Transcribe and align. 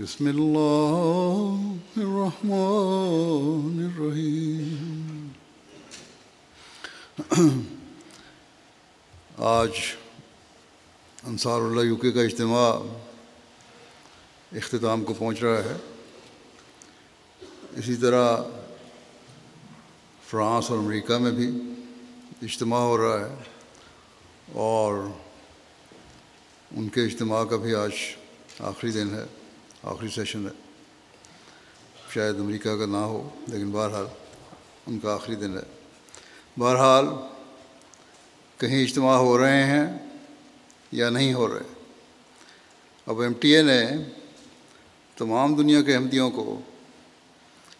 بسم 0.00 0.26
الله 0.26 1.78
الرحمن 1.96 3.76
الرحيم 3.84 5.28
آج 9.38 9.70
انصار 11.26 11.60
اللہ 11.60 11.80
یو 11.80 11.96
کے 11.96 12.12
کا 12.12 12.20
اجتماع 12.20 12.72
اختتام 14.52 15.04
کو 15.04 15.14
پہنچ 15.14 15.42
رہا 15.42 15.64
ہے۔ 15.64 15.76
اسی 17.76 17.94
طرح 17.94 18.36
فرانس 20.26 20.70
اور 20.70 20.78
امریکہ 20.78 21.18
میں 21.18 21.30
بھی 21.30 21.60
اجتماع 22.42 22.80
ہو 22.80 22.98
رہا 22.98 23.28
ہے۔ 23.28 23.34
اور 24.52 25.08
ان 26.70 26.88
کے 26.88 27.04
اجتماع 27.04 27.44
کا 27.44 27.56
بھی 27.56 27.74
آج 27.74 27.92
آخری 28.58 28.90
دن 28.90 29.14
ہے۔ 29.14 29.39
آخری 29.82 30.08
سیشن 30.08 30.46
ہے۔ 30.46 30.52
شاید 32.14 32.34
امریکہ 32.34 32.76
کا 32.76 32.86
نہ 32.86 32.96
ہو، 32.96 33.28
لیکن 33.48 33.70
بہرحال 33.70 34.06
ان 34.86 34.98
کا 34.98 35.14
آخری 35.14 35.34
دن 35.34 35.56
ہے۔ 35.56 35.62
بہرحال 36.58 37.06
کہیں 38.56 38.82
اجتماع 38.82 39.16
ہو 39.16 39.38
رہے 39.38 39.62
ہیں 39.62 39.98
یا 40.92 41.10
نہیں 41.10 41.34
ہو 41.34 41.54
رہے۔ 41.54 41.84
اب 43.06 43.20
ایم 43.20 43.32
ٹی 43.32 43.56
اے 43.56 43.62
نے 43.62 43.86
تمام 45.16 45.54
دنیا 45.54 45.82
کے 45.82 45.94
احمدیوں 45.94 46.30
کو 46.30 46.60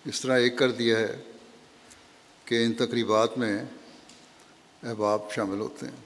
اس 0.05 0.21
طرح 0.21 0.39
ایک 0.39 0.59
کر 0.59 0.71
دیا 0.71 0.99
ہے 0.99 1.23
کہ 2.45 2.65
ان 2.65 2.73
تقریبات 2.73 3.39
میں 3.39 3.65
احباب 4.83 5.21
شامل 5.35 5.61
ہوتے 5.61 5.87
ہیں۔ 5.87 5.97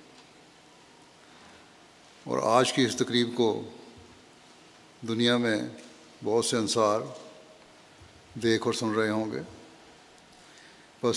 اور 2.25 2.39
آج 2.42 2.73
کی 2.73 2.84
اس 2.84 2.97
تقریب 2.97 3.31
کو 3.34 3.70
دنیا 5.09 5.37
میں 5.37 5.63
بہت 6.25 6.45
سے 6.45 6.57
انصار 6.57 7.01
دیکھ 8.35 8.63
اور 8.65 8.73
سن 8.73 8.91
رہے 8.91 9.11
ہوں 9.11 9.33
گے۔ 9.33 9.41
بس 11.03 11.17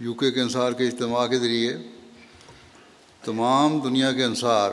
یو 0.00 0.14
کے 0.14 0.30
کے 0.30 0.40
انصار 0.40 0.72
کے 0.72 0.84
اجتماع 0.84 1.26
کے 1.26 1.38
ذریعے 1.38 1.76
تمام 3.24 3.80
دنیا 3.80 4.12
کے 4.12 4.24
انصار 4.24 4.70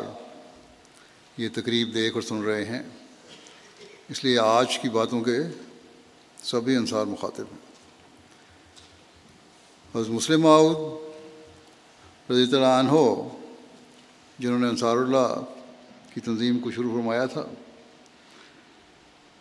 یہ 1.37 1.49
تقریب 1.53 1.93
دیکھ 1.93 2.13
اور 2.13 2.21
سن 2.21 2.43
رہے 2.43 2.65
ہیں۔ 2.65 2.83
اس 4.09 4.23
لیے 4.23 4.39
آج 4.39 4.79
کی 4.79 4.89
باتوں 4.89 5.21
کے 5.21 5.37
سبھی 6.43 6.75
انصار 6.75 7.05
مخاطب 7.05 7.45
ہیں۔ 7.51 7.65
حضرت 9.95 10.09
مسلم 10.09 10.41
معود 10.41 10.75
رضی 12.31 12.43
اللہ 12.43 12.65
عنہ 12.65 13.27
جنہوں 14.39 14.59
نے 14.59 14.67
انصار 14.67 14.97
اللہ 14.97 15.41
کی 16.13 16.21
تنظیم 16.21 16.59
کو 16.59 16.71
شروع 16.71 16.97
فرمایا 16.97 17.25
تھا 17.25 17.45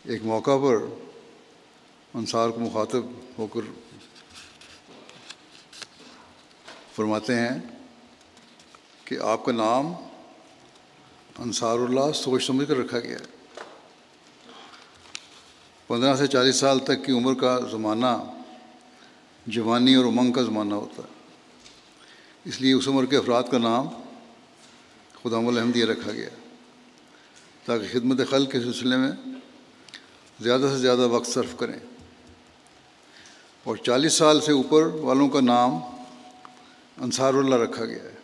ایک 0.05 0.25
موقع 0.25 0.51
پر 0.51 0.77
انصار 2.15 2.49
کو 2.49 2.61
مخاطب 2.61 3.03
ہو 3.39 3.47
کر 3.47 3.61
فرماتے 6.97 7.35
ہیں 7.35 7.59
کہ 9.05 9.19
آپ 9.19 9.45
کا 9.45 9.53
نام 9.53 9.93
انصار 11.39 11.79
اللہ 11.79 12.13
سوچ 12.15 12.47
سمجھ 12.47 12.69
کر 12.69 12.77
رکھا 12.77 13.01
گیا 13.01 13.17
ہے۔ 13.19 13.55
پندرہ 15.87 16.17
سے 16.17 16.27
چالیس 16.27 16.57
سال 16.57 16.79
تک 16.79 17.05
کی 17.05 17.13
عمر 17.13 17.35
کا 17.35 17.59
زمانہ 17.71 18.25
جوانی 19.47 19.95
اور 19.95 20.05
امنگ 20.05 20.33
کا 20.33 20.43
زمانہ 20.43 20.75
ہوتا 20.75 21.03
ہے۔ 21.03 21.31
اس 22.45 22.61
لیے 22.61 22.73
اس 22.73 22.89
عمر 22.89 23.07
کے 23.07 23.17
افراد 23.17 23.43
کا 23.51 23.59
نام 23.59 23.89
خدا 25.23 25.37
الحمدیہ 25.37 25.85
رکھا 25.85 26.13
گیا 26.13 26.29
تاکہ 27.65 27.87
خدمت 27.93 28.31
خل 28.31 28.47
کے 28.47 28.61
سلسلے 28.61 28.97
میں 28.97 29.13
زیادہ 30.41 30.69
سے 30.71 30.79
زیادہ 30.79 31.09
وقت 31.09 31.27
صرف 31.27 31.57
کریں۔ 31.57 31.79
اور 33.65 33.77
چالیس 33.77 34.13
سال 34.13 34.41
سے 34.41 34.53
اوپر 34.53 34.83
والوں 34.83 35.29
کا 35.29 35.41
نام 35.41 35.75
انصار 36.97 37.35
اللہ 37.35 37.55
رکھا 37.55 37.85
گیا 37.85 38.03
ہے۔ 38.03 38.15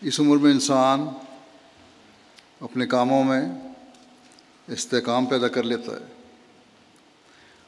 اس 0.00 0.20
عمر 0.20 0.36
میں 0.36 0.50
انسان 0.50 1.08
اپنے 2.60 2.86
کاموں 2.86 3.24
میں 3.24 3.42
استحکام 4.66 5.26
پیدا 5.26 5.48
کر 5.48 5.62
لیتا 5.62 5.92
ہے۔ 5.92 6.22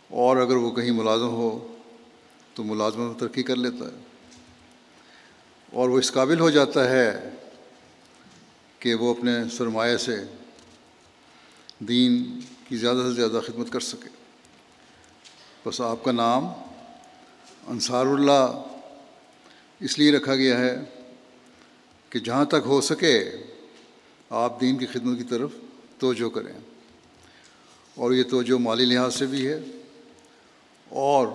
اور 0.09 0.37
اگر 0.37 0.57
وہ 0.57 0.71
کہیں 0.71 0.91
ملازم 0.91 1.29
ہو 1.29 1.77
تو 2.55 2.65
ملازمت 2.65 3.11
میں 3.11 3.21
ترقی 3.21 3.43
کر 3.43 3.57
لیتا 3.57 3.85
ہے۔ 3.85 4.03
اور 5.73 5.89
وہ 5.89 5.99
اس 5.99 6.13
قابل 6.13 6.41
ہو 6.41 6.51
جاتا 6.51 6.91
ہے 6.91 7.29
کہ 8.79 8.95
وہ 8.95 9.15
اپنے 9.15 9.33
سرمایہ 9.53 9.97
سے 9.97 10.25
دین 11.79 12.41
کی 12.69 12.77
زیادہ 12.77 12.97
سے 12.97 13.13
زیادہ 13.13 13.41
خدمت 13.47 13.73
کر 13.73 13.81
سکے۔ 13.81 14.09
بس 15.65 15.81
آپ 15.81 16.05
کا 16.05 16.13
نام 16.13 16.47
انصار 17.67 18.07
اللہ 18.07 18.63
اس 19.81 19.99
لیے 19.99 20.13
رکھا 20.13 20.35
گیا 20.35 20.59
ہے 20.59 20.77
کہ 22.11 22.19
جہاں 22.19 22.45
تک 22.45 22.55
ہو 22.67 22.81
سکے 22.81 23.31
آپ 24.31 24.61
دین 24.61 24.79
کی 24.79 24.87
خدمت 24.87 25.19
کی 25.19 25.25
طرف 25.25 25.51
توجہ 25.99 26.29
کریں۔ 26.29 26.53
اور 27.95 28.13
یہ 28.13 28.23
توجہ 28.23 28.59
مالی 28.59 28.85
لحاظ 28.85 29.15
سے 29.15 29.27
بھی 29.27 29.49
ہے 29.49 29.61
اور 30.89 31.29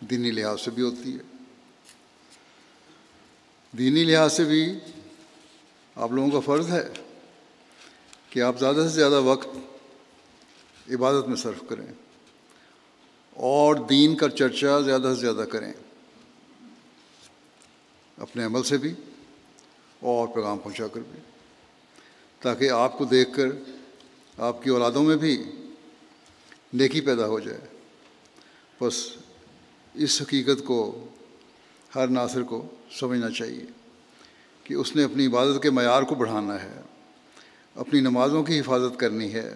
دینی 0.00 0.30
لحاظ 0.30 0.60
سے 0.60 0.70
بھی 0.70 0.82
ہوتی 0.82 1.14
ہے۔ 1.14 1.36
دینی 3.78 4.04
لحاظ 4.04 4.32
سے 4.32 4.44
بھی 4.44 4.78
آپ 5.94 6.12
لوگوں 6.12 6.30
کا 6.30 6.40
فرض 6.40 6.70
ہے 6.70 6.88
کہ 8.30 8.40
آپ 8.40 8.58
زیادہ 8.58 8.76
سے 8.76 8.88
زیادہ 8.88 9.20
وقت 9.20 9.48
عبادت 10.90 11.28
میں 11.28 11.36
صرف 11.36 11.68
کریں 11.68 11.86
اور 13.34 13.74
دین 13.74 14.16
کا 14.16 14.28
چرچا 14.28 14.80
زیادہ 14.80 15.12
سے 15.14 15.20
زیادہ 15.20 15.44
کریں 15.52 15.72
اپنے 18.16 18.44
عمل 18.44 18.62
سے 18.62 18.78
بھی 18.78 18.94
اور 20.00 20.28
پیغام 20.28 20.58
پہنچا 20.58 20.86
کر 20.86 21.00
بھی، 21.00 21.20
تاکہ 22.40 22.70
آپ 22.70 22.98
کو 22.98 23.04
دیکھ 23.04 23.30
کر 23.36 23.46
آپ 24.38 24.62
کی 24.62 24.70
اولادوں 24.70 25.02
میں 25.02 25.16
بھی 25.16 25.52
نیکی 26.72 27.00
پیدا 27.00 27.26
ہو 27.26 27.40
جائے۔ 27.40 27.60
بس 28.80 29.08
اس 29.94 30.22
حقیقت 30.22 30.64
کو، 30.64 31.06
ہر 31.94 32.08
ناصر 32.08 32.42
کو 32.42 32.66
سمجھنا 32.90 33.30
چاہیے 33.30 33.64
کہ 34.64 34.74
اس 34.74 34.96
نے 34.96 35.04
اپنی 35.04 35.26
عبادت 35.26 35.62
کے 35.62 35.70
معیار 35.70 36.02
کو 36.02 36.14
بڑھانا 36.14 36.62
ہے۔ 36.62 36.80
اپنی 37.80 38.00
نمازوں 38.00 38.42
کی 38.42 38.60
حفاظت 38.60 39.00
کرنی 39.00 39.34
ہے۔ 39.34 39.54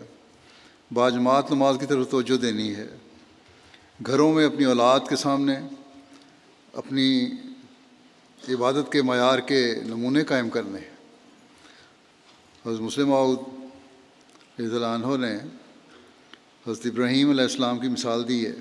باجماعت 0.93 1.53
نماز 1.53 1.77
کی 1.81 1.87
طرف 1.87 2.11
توجہ 2.11 2.37
دینی 2.37 2.75
ہے۔ 2.75 2.87
گھروں 4.07 4.35
میں 4.35 4.47
اپنی 4.47 4.65
اولاد 4.65 5.01
کے 5.09 5.17
سامنے 5.17 5.57
اپنی 6.73 7.31
عبادت 8.49 8.93
کے 8.93 9.03
معیار 9.03 9.39
کے 9.39 9.75
نمونے 9.87 10.25
قائم 10.25 10.49
کرنے۔ 10.49 10.81
ہیں 10.81 10.91
حضرت 12.67 12.81
مسلم 12.81 13.13
عود 13.13 13.39
رضی 14.61 14.77
عنہ 14.77 15.17
نے 15.17 15.37
حضرت 16.67 16.87
ابراہیم 16.87 17.31
علیہ 17.31 17.43
السلام 17.43 17.79
کی 17.79 17.89
مثال 17.89 18.29
دی 18.29 18.47
ہے 18.47 18.55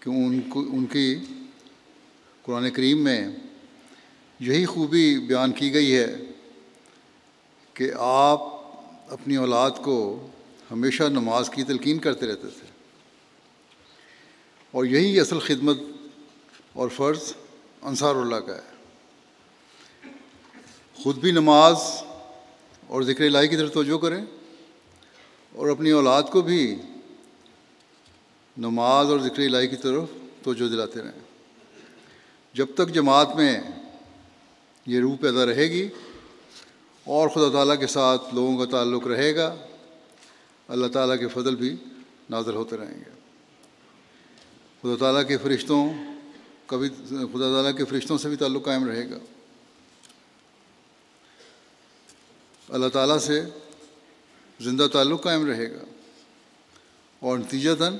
کہ 0.00 0.10
ان 0.10 0.40
کو، 0.40 0.60
ان 0.60 0.86
کی 0.86 1.16
قرآن 2.42 2.70
کریم 2.70 3.04
میں 3.04 3.28
یہی 4.40 4.64
خوبی 4.64 5.18
بیان 5.18 5.52
کی 5.52 5.74
گئی 5.74 5.96
ہے 5.96 6.16
کہ 7.74 7.90
آپ 7.98 8.42
اپنی 9.12 9.36
اولاد 9.36 9.70
کو 9.82 10.26
ہمیشہ 10.70 11.02
نماز 11.02 11.50
کی 11.50 11.64
تلقین 11.64 11.98
کرتے 11.98 12.26
رہتے 12.26 12.48
تھے۔ 12.48 12.66
اور 14.70 14.84
یہی 14.84 15.20
اصل 15.20 15.38
خدمت 15.38 15.78
اور 16.72 16.88
فرض 16.88 17.32
انصار 17.82 18.14
اللہ 18.14 18.36
کا 18.36 18.56
ہے۔ 18.56 18.74
خود 21.02 21.16
بھی 21.16 21.30
نماز 21.30 21.76
اور 22.86 23.02
ذکر 23.02 23.24
الہی 23.24 23.48
کی 23.48 23.56
طرف 23.56 23.72
توجہ 23.72 23.98
کریں 23.98 24.24
اور 25.52 25.68
اپنی 25.68 25.90
اولاد 25.90 26.22
کو 26.22 26.40
بھی 26.40 26.76
نماز 28.58 29.10
اور 29.10 29.20
ذکر 29.20 29.42
الہی 29.42 29.68
کی 29.68 29.76
طرف 29.76 30.04
توجہ 30.42 30.68
دلاتے 30.68 31.02
رہیں۔ 31.02 31.20
جب 32.54 32.66
تک 32.74 32.88
جماعت 32.88 33.36
میں 33.36 33.60
یہ 34.86 35.00
روح 35.00 35.16
پیدا 35.20 35.46
رہے 35.46 35.70
گی 35.70 35.88
اور 37.04 37.28
خدا 37.28 37.52
تعالیٰ 37.52 37.80
کے 37.80 37.86
ساتھ 37.86 38.34
لوگوں 38.34 38.66
کا 38.66 38.70
تعلق 38.70 39.06
رہے 39.06 39.36
گا۔ 39.36 39.56
اللہ 40.68 40.86
تعالیٰ 40.86 41.18
کے 41.18 41.28
فضل 41.28 41.56
بھی 41.56 41.76
نازل 42.30 42.54
ہوتے 42.54 42.76
رہیں 42.76 42.94
گے۔ 42.94 43.10
خدا 44.82 44.96
تعالیٰ 45.00 45.28
کے 45.28 45.38
فرشتوں 45.38 45.92
کا 46.66 46.76
بھی 46.76 46.88
خدا 47.08 47.62
تعالیٰ 47.62 47.76
کے 47.76 47.84
فرشتوں 47.84 48.18
سے 48.18 48.28
بھی 48.28 48.36
تعلق 48.36 48.64
قائم 48.64 48.84
رہے 48.84 49.10
گا۔ 49.10 49.18
اللہ 52.68 52.88
تعالیٰ 52.88 53.18
سے 53.18 53.42
زندہ 54.60 54.86
تعلق 54.92 55.22
قائم 55.22 55.46
رہے 55.46 55.70
گا۔ 55.70 55.84
اور 57.18 57.38
نتیجتاً 57.38 57.96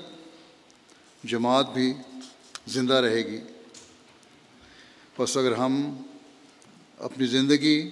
جماعت 1.25 1.71
بھی 1.71 1.95
زندہ 2.67 2.95
رہے 2.95 3.27
گی۔ 3.27 3.41
بس 5.19 5.37
اگر 5.37 5.53
ہم 5.53 6.03
اپنی 6.99 7.27
زندگی 7.27 7.91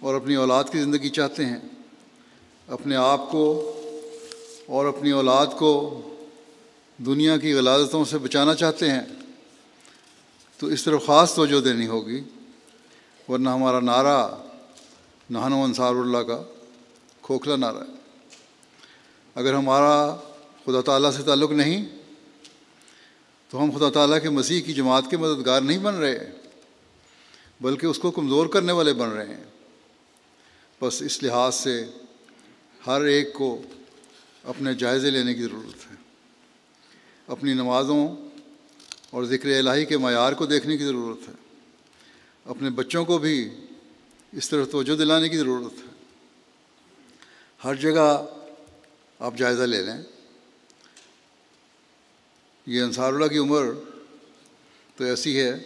اور 0.00 0.14
اپنی 0.14 0.34
اولاد 0.34 0.64
کی 0.72 0.78
زندگی 0.78 1.08
چاہتے 1.08 1.46
ہیں۔ 1.46 1.58
اپنے 2.68 2.96
آپ 2.96 3.30
کو 3.30 3.72
اور 4.66 4.86
اپنی 4.86 5.10
اولاد 5.10 5.46
کو 5.58 6.00
دنیا 6.98 7.36
کی 7.36 7.52
غلازتوں 7.52 8.04
سے 8.04 8.18
بچانا 8.18 8.54
چاہتے 8.54 8.90
ہیں، 8.90 9.00
تو 10.58 10.66
اس 10.66 10.84
طرف 10.84 11.06
خاص 11.06 11.34
توجہ 11.34 11.60
دینی 11.60 11.86
ہوگی۔ 11.86 12.22
ورنہ 13.28 13.48
ہمارا 13.48 13.80
نعرہ 13.80 14.36
نہن 15.30 15.52
و 15.52 15.62
انصار 15.64 15.94
اللہ 15.94 16.18
کا 16.18 16.42
کھوکھلا 17.22 17.56
نعرہ 17.56 17.76
ہے۔ 17.76 17.94
اگر 19.34 19.54
ہمارا 19.54 20.16
خدا 20.66 20.80
تعالیٰ 20.80 21.10
سے 21.10 21.22
تعلق 21.22 21.50
نہیں، 21.50 21.86
تو 23.50 23.62
ہم 23.62 23.70
خدا 23.70 23.90
تعالیٰ 23.90 24.22
کے 24.22 24.30
مسیح 24.30 24.60
کی 24.60 24.72
جماعت 24.72 25.02
کے 25.10 25.16
مددگار 25.16 25.60
نہیں 25.60 25.78
بن 25.78 25.94
رہے، 25.94 26.30
بلکہ 27.60 27.86
اس 27.86 27.98
کو 27.98 28.10
کمزور 28.10 28.46
کرنے 28.46 28.72
والے 28.72 28.92
بن 28.92 29.08
رہے 29.08 29.34
ہیں۔ 29.34 29.44
بس 30.80 31.02
اس 31.02 31.22
لحاظ 31.22 31.54
سے 31.54 31.84
ہر 32.86 33.00
ایک 33.00 33.32
کو 33.32 33.62
اپنے 34.44 34.74
جائزے 34.74 35.10
لینے 35.10 35.34
کی 35.34 35.42
ضرورت 35.42 35.90
ہے۔ 35.90 35.94
اپنی 37.26 37.54
نمازوں 37.54 38.16
اور 39.10 39.24
ذکر 39.24 39.48
الہی 39.48 39.84
کے 39.84 39.98
معیار 39.98 40.32
کو 40.32 40.46
دیکھنے 40.46 40.76
کی 40.76 40.84
ضرورت 40.84 41.28
ہے۔ 41.28 41.34
اپنے 42.44 42.70
بچوں 42.70 43.04
کو 43.04 43.18
بھی 43.18 43.50
اس 44.32 44.50
طرح 44.50 44.64
توجہ 44.64 44.96
دلانے 44.96 45.28
کی 45.28 45.36
ضرورت 45.36 45.72
ہے۔ 45.72 46.04
ہر 47.64 47.74
جگہ 47.74 48.26
آپ 49.18 49.34
جائزہ 49.36 49.62
لے 49.62 49.82
لیں۔ 49.82 50.02
یہ 52.66 52.82
انصار 52.82 53.12
اللہ 53.12 53.26
کی 53.26 53.38
عمر 53.38 53.66
تو 54.96 55.04
ایسی 55.04 55.40
ہے، 55.40 55.64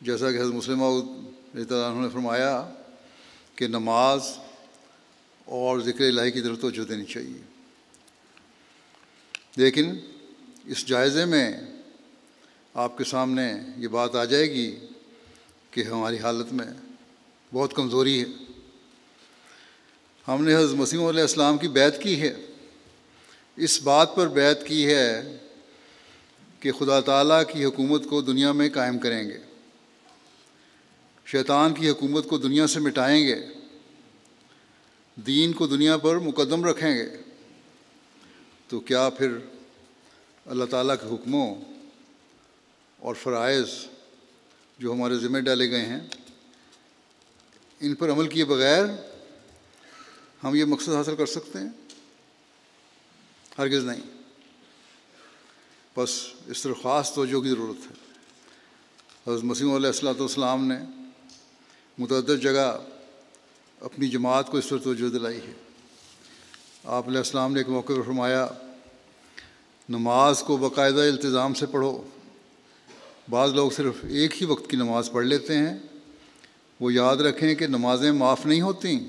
جیسا 0.00 0.32
کہ 0.32 0.36
حضرت 0.36 0.54
مسلمہ 0.54 0.84
اللہ 0.84 2.02
نے 2.02 2.08
فرمایا 2.08 2.74
کہ 3.60 3.66
نماز 3.66 4.22
اور 5.44 5.80
ذکر 5.80 6.04
الہی 6.04 6.30
کی 6.30 6.40
طرف 6.40 6.60
توجہ 6.60 6.84
دینی 6.84 7.04
چاہیے۔ 7.04 7.38
لیکن 9.56 9.94
اس 10.64 10.86
جائزے 10.86 11.24
میں 11.24 11.52
آپ 12.74 12.98
کے 12.98 13.04
سامنے 13.04 13.52
یہ 13.76 13.88
بات 13.88 14.14
آ 14.14 14.24
جائے 14.24 14.50
گی 14.50 14.76
کہ 15.70 15.82
ہماری 15.82 16.18
حالت 16.18 16.52
میں 16.52 16.66
بہت 17.54 17.74
کمزوری 17.74 18.20
ہے۔ 18.20 18.26
ہم 20.28 20.44
نے 20.44 20.56
حضرت 20.56 20.76
مسیم 20.76 21.04
علیہ 21.04 21.20
السلام 21.20 21.58
کی 21.58 21.68
بیت 21.68 22.02
کی 22.02 22.20
ہے۔ 22.20 22.34
اس 23.56 23.82
بات 23.82 24.16
پر 24.16 24.28
بیت 24.28 24.66
کی 24.66 24.86
ہے 24.86 25.36
کہ 26.60 26.72
خدا 26.72 27.00
تعالیٰ 27.00 27.42
کی 27.52 27.64
حکومت 27.64 28.04
کو 28.04 28.20
دنیا 28.20 28.52
میں 28.52 28.68
قائم 28.74 28.98
کریں 28.98 29.30
گے۔ 29.30 29.38
شیطان 31.32 31.74
کی 31.74 31.90
حکومت 31.90 32.28
کو 32.28 32.38
دنیا 32.38 32.66
سے 32.66 32.80
مٹائیں 32.80 33.26
گے، 33.26 33.48
دین 35.14 35.52
کو 35.52 35.66
دنیا 35.66 35.96
پر 35.96 36.18
مقدم 36.18 36.64
رکھیں 36.64 36.94
گے، 36.94 37.16
تو 38.68 38.80
کیا 38.80 39.10
پھر 39.10 39.38
اللہ 40.46 40.64
تعالیٰ 40.64 40.94
کے 41.00 41.14
حکموں 41.14 41.54
اور 42.98 43.14
فرائض 43.14 43.68
جو 44.78 44.92
ہمارے 44.92 45.18
ذمہ 45.18 45.38
ڈالے 45.38 45.70
گئے 45.70 45.86
ہیں، 45.86 46.00
ان 47.80 47.94
پر 47.94 48.10
عمل 48.10 48.28
کیے 48.28 48.44
بغیر 48.44 48.84
ہم 50.44 50.54
یہ 50.54 50.64
مقصد 50.64 50.88
حاصل 50.88 51.16
کر 51.16 51.26
سکتے 51.26 51.58
ہیں؟ 51.58 51.68
ہرگز 53.58 53.84
نہیں۔ 53.84 54.20
بس 55.96 56.26
اس 56.46 56.62
طرح 56.62 56.72
خاص 56.82 57.14
توجہ 57.14 57.40
کی 57.40 57.48
ضرورت 57.48 57.90
ہے۔ 57.90 57.96
حضرت 59.26 59.44
مسیم 59.44 59.74
علیہ 59.74 59.86
السلاۃ 59.86 60.18
والسلام 60.18 60.64
نے 60.64 60.78
متعدد 61.98 62.42
جگہ 62.42 62.78
اپنی 63.80 64.08
جماعت 64.08 64.46
کو 64.46 64.56
اس 64.56 64.68
پر 64.68 64.78
توجہ 64.78 65.08
دلائی 65.08 65.38
ہے۔ 65.38 65.52
آپ 66.84 67.08
علیہ 67.08 67.18
السلام 67.18 67.52
نے 67.52 67.60
ایک 67.60 67.68
موقع 67.68 67.92
پر 67.92 68.02
فرمایا، 68.02 68.48
نماز 69.88 70.42
کو 70.42 70.56
باقاعدہ 70.56 71.00
التظام 71.00 71.54
سے 71.54 71.66
پڑھو۔ 71.66 72.02
بعض 73.30 73.52
لوگ 73.52 73.70
صرف 73.70 73.94
ایک 74.02 74.42
ہی 74.42 74.46
وقت 74.46 74.70
کی 74.70 74.76
نماز 74.76 75.10
پڑھ 75.12 75.26
لیتے 75.26 75.58
ہیں۔ 75.58 75.78
وہ 76.80 76.92
یاد 76.92 77.16
رکھیں 77.16 77.54
کہ 77.54 77.66
نمازیں 77.66 78.12
معاف 78.12 78.46
نہیں 78.46 78.60
ہوتیں۔ 78.60 79.00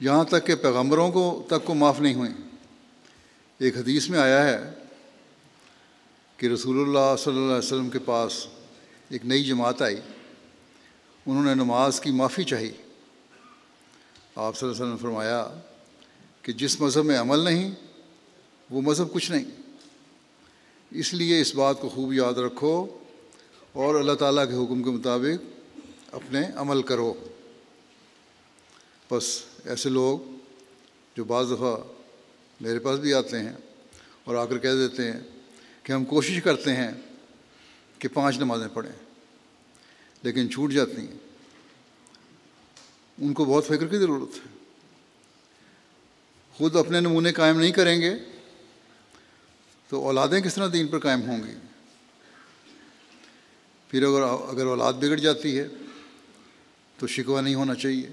یہاں 0.00 0.24
تک 0.24 0.46
کہ 0.46 0.54
پیغمبروں 0.54 1.12
کو 1.12 1.46
تک 1.46 1.64
کو 1.64 1.74
معاف 1.74 2.00
نہیں 2.00 2.14
ہوئیں۔ 2.14 2.34
ایک 3.58 3.76
حدیث 3.76 4.08
میں 4.08 4.18
آیا 4.18 4.48
ہے 4.48 4.72
کہ 6.36 6.46
رسول 6.46 6.80
اللہ 6.80 7.16
صلی 7.18 7.32
اللہ 7.32 7.46
علیہ 7.46 7.58
وسلم 7.58 7.90
کے 7.90 7.98
پاس 7.98 8.46
ایک 9.08 9.26
نئی 9.26 9.44
جماعت 9.44 9.82
آئی۔ 9.82 9.96
انہوں 11.26 11.44
نے 11.44 11.54
نماز 11.54 12.00
کی 12.00 12.10
معافی 12.10 12.44
چاہی۔ 12.44 12.70
آپ 14.34 14.58
صلی 14.58 14.68
اللہ 14.68 14.76
علیہ 14.76 14.84
وسلم 14.84 14.90
نے 14.90 14.96
فرمایا 14.96 15.48
کہ 16.42 16.52
جس 16.52 16.80
مذہب 16.80 17.04
میں 17.04 17.18
عمل 17.18 17.38
نہیں، 17.38 17.70
وہ 18.70 18.80
مذہب 18.80 19.12
کچھ 19.12 19.30
نہیں۔ 19.30 19.44
اس 20.90 21.14
لیے 21.14 21.40
اس 21.40 21.54
بات 21.54 21.80
کو 21.80 21.88
خوب 21.88 22.12
یاد 22.12 22.32
رکھو 22.32 22.98
اور 23.72 23.94
اللہ 23.94 24.12
تعالیٰ 24.12 24.44
کے 24.48 24.54
حکم 24.54 24.82
کے 24.82 24.90
مطابق 24.90 25.60
اپنے 26.14 26.40
عمل 26.56 26.82
کرو۔ 26.82 27.14
بس 29.10 29.42
ایسے 29.64 29.88
لوگ 29.88 30.18
جو 31.16 31.24
بعض 31.24 31.46
دفعہ 31.50 31.76
میرے 32.60 32.78
پاس 32.78 32.98
بھی 32.98 33.14
آتے 33.14 33.38
ہیں 33.38 33.52
اور 34.24 34.34
آ 34.34 34.44
کر 34.44 34.58
کہہ 34.58 34.72
دیتے 34.72 35.12
ہیں 35.12 35.20
کہ 35.82 35.92
ہم 35.92 36.04
کوشش 36.04 36.42
کرتے 36.42 36.76
ہیں 36.76 36.90
کہ 37.98 38.08
پانچ 38.08 38.38
نمازیں 38.38 38.68
پڑھیں۔ 38.74 39.05
لیکن 40.26 40.50
چھوٹ 40.50 40.72
جاتی 40.72 40.96
ہیں۔ 40.96 41.16
ان 43.18 43.32
کو 43.32 43.44
بہت 43.44 43.66
فکر 43.66 43.86
کی 43.86 43.98
ضرورت 43.98 44.36
ہے۔ 44.36 44.56
خود 46.56 46.76
اپنے 46.76 47.00
نمونے 47.00 47.32
قائم 47.32 47.60
نہیں 47.60 47.70
کریں 47.70 48.00
گے 48.00 48.14
تو 49.88 50.04
اولادیں 50.04 50.40
کس 50.40 50.54
طرح 50.54 50.68
دین 50.72 50.86
پر 50.86 50.98
قائم 50.98 51.22
ہوں 51.22 51.42
گی؟ 51.46 51.54
پھر 53.88 54.02
اگر 54.02 54.22
اگر 54.22 54.66
اولاد 54.66 54.92
بگڑ 54.92 55.16
جاتی 55.16 55.58
ہے 55.58 55.68
تو 56.98 57.06
شکوہ 57.06 57.40
نہیں 57.40 57.54
ہونا 57.54 57.74
چاہیے۔ 57.74 58.08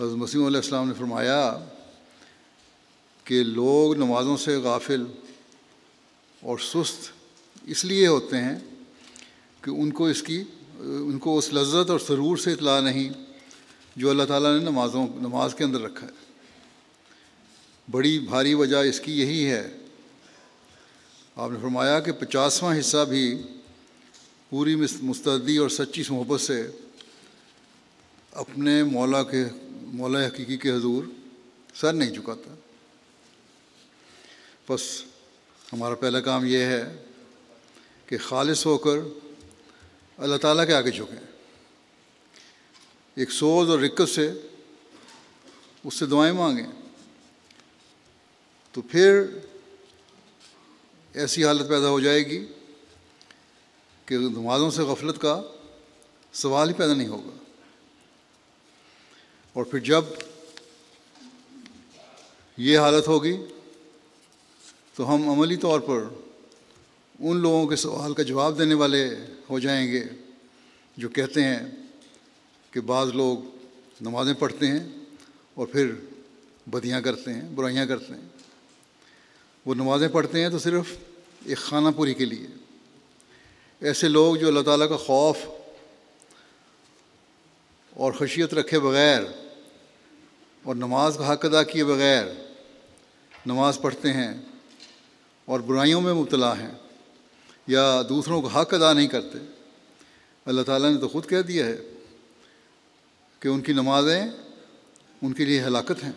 حضرت 0.00 0.16
مسیم 0.16 0.46
علیہ 0.46 0.56
السلام 0.56 0.88
نے 0.88 0.94
فرمایا 0.94 1.68
کہ 3.24 3.42
لوگ 3.42 3.94
نمازوں 3.94 4.36
سے 4.36 4.56
غافل 4.56 5.06
اور 6.42 6.58
سست 6.58 7.10
اس 7.66 7.84
لیے 7.84 8.06
ہوتے 8.06 8.36
ہیں 8.36 8.58
کہ 9.68 9.80
ان 9.80 9.90
کو 9.90 10.06
اس 10.06 10.22
کی، 10.22 10.42
ان 10.78 11.18
کو 11.18 11.38
اس 11.38 11.52
لذت 11.52 11.90
اور 11.90 11.98
سرور 11.98 12.36
سے 12.36 12.52
اطلاع 12.52 12.80
نہیں 12.80 13.10
جو 13.96 14.10
اللہ 14.10 14.22
تعالیٰ 14.22 14.58
نے 14.58 14.64
نمازوں، 14.64 15.06
نماز 15.14 15.54
کے 15.54 15.64
اندر 15.64 15.80
رکھا 15.80 16.06
ہے۔ 16.06 16.12
بڑی 17.90 18.18
بھاری 18.18 18.54
وجہ 18.54 18.76
اس 18.76 19.00
کی 19.00 19.20
یہی 19.20 19.46
ہے۔ 19.46 19.76
آپ 21.36 21.50
نے 21.50 21.58
فرمایا 21.62 22.00
کہ 22.00 22.12
پچاسواں 22.12 22.78
حصہ 22.80 23.04
بھی 23.08 23.42
پوری 24.50 24.76
مستعدی 25.02 25.56
اور 25.56 25.68
سچی 25.68 26.02
محبت 26.10 26.40
سے 26.40 26.70
اپنے 28.32 28.82
مولا 28.82 29.22
کے، 29.22 29.44
مولا 29.72 30.26
حقیقی 30.26 30.56
کے 30.56 30.70
حضور 30.70 31.04
سر 31.74 31.92
نہیں 31.92 32.10
چکاتا 32.10 32.54
بس 34.68 35.02
ہمارا 35.72 35.94
پہلا 35.94 36.20
کام 36.20 36.44
یہ 36.44 36.58
ہے 36.58 37.04
کہ 38.06 38.18
خالص 38.18 38.66
ہو 38.66 38.78
کر 38.78 38.98
اللہ 40.18 40.36
تعالیٰ 40.36 40.66
کے 40.66 40.74
آگے 40.74 40.90
جھکیں۔ 40.90 41.26
ایک 43.14 43.30
سوز 43.30 43.70
اور 43.70 43.78
رکت 43.78 44.08
سے 44.08 44.32
اس 45.84 45.94
سے 45.94 46.06
دعائیں 46.06 46.32
مانگیں۔ 46.32 46.66
تو 48.72 48.82
پھر 48.82 49.22
ایسی 51.12 51.44
حالت 51.44 51.68
پیدا 51.68 51.88
ہو 51.88 52.00
جائے 52.00 52.26
گی 52.26 52.46
کہ 54.06 54.18
نمازوں 54.18 54.70
سے 54.70 54.82
غفلت 54.82 55.20
کا 55.20 55.42
سوال 56.32 56.68
ہی 56.68 56.74
پیدا 56.74 56.94
نہیں 56.94 57.08
ہوگا۔ 57.08 57.36
اور 59.52 59.64
پھر 59.64 59.78
جب 59.78 60.04
یہ 62.56 62.78
حالت 62.78 63.08
ہوگی 63.08 63.36
تو 64.94 65.14
ہم 65.14 65.30
عملی 65.30 65.56
طور 65.56 65.80
پر 65.80 66.04
ان 67.18 67.36
لوگوں 67.36 67.66
کے 67.66 67.76
سوال 67.76 68.14
کا 68.14 68.22
جواب 68.22 68.58
دینے 68.58 68.74
والے 68.74 69.14
ہو 69.50 69.58
جائیں 69.58 69.92
گے 69.92 70.04
جو 70.96 71.08
کہتے 71.08 71.44
ہیں 71.44 71.58
کہ 72.70 72.80
بعض 72.80 73.08
لوگ 73.08 73.38
نمازیں 74.00 74.34
پڑھتے 74.34 74.66
ہیں 74.66 74.88
اور 75.54 75.66
پھر 75.66 75.92
بدیاں 76.66 77.00
کرتے 77.00 77.32
ہیں، 77.32 77.48
برائیاں 77.54 77.86
کرتے 77.86 78.14
ہیں۔ 78.14 78.28
وہ 79.66 79.74
نمازیں 79.74 80.08
پڑھتے 80.08 80.42
ہیں 80.42 80.48
تو 80.48 80.58
صرف 80.58 80.96
ایک 81.44 81.58
خانہ 81.58 81.88
پوری 81.96 82.14
کے 82.14 82.24
لیے۔ 82.24 82.46
ایسے 83.80 84.08
لوگ 84.08 84.36
جو 84.36 84.48
اللہ 84.48 84.60
تعالیٰ 84.60 84.88
کا 84.88 84.96
خوف 84.96 85.36
اور 87.90 88.12
خشیت 88.12 88.54
رکھے 88.54 88.80
بغیر 88.80 89.22
اور 90.62 90.74
نماز 90.74 91.16
کا 91.18 91.32
حق 91.32 91.44
ادا 91.44 91.62
کیے 91.62 91.84
بغیر 91.84 92.24
نماز 93.46 93.78
پڑھتے 93.80 94.12
ہیں 94.12 94.34
اور 95.44 95.60
برائیوں 95.60 96.00
میں 96.00 96.14
مبتلا 96.14 96.58
ہیں۔ 96.58 96.87
یا 97.68 98.02
دوسروں 98.08 98.42
کا 98.42 98.60
حق 98.60 98.74
ادا 98.74 98.92
نہیں 98.92 99.08
کرتے۔ 99.08 99.38
اللہ 100.44 100.62
تعالیٰ 100.62 100.92
نے 100.92 101.00
تو 101.00 101.08
خود 101.08 101.28
کہہ 101.28 101.42
دیا 101.42 101.66
ہے 101.66 101.76
کہ 103.40 103.48
ان 103.48 103.60
کی 103.60 103.72
نمازیں 103.72 104.26
ان 105.22 105.32
کے 105.32 105.44
لیے 105.44 105.62
ہلاکت 105.62 106.04
ہیں 106.04 106.12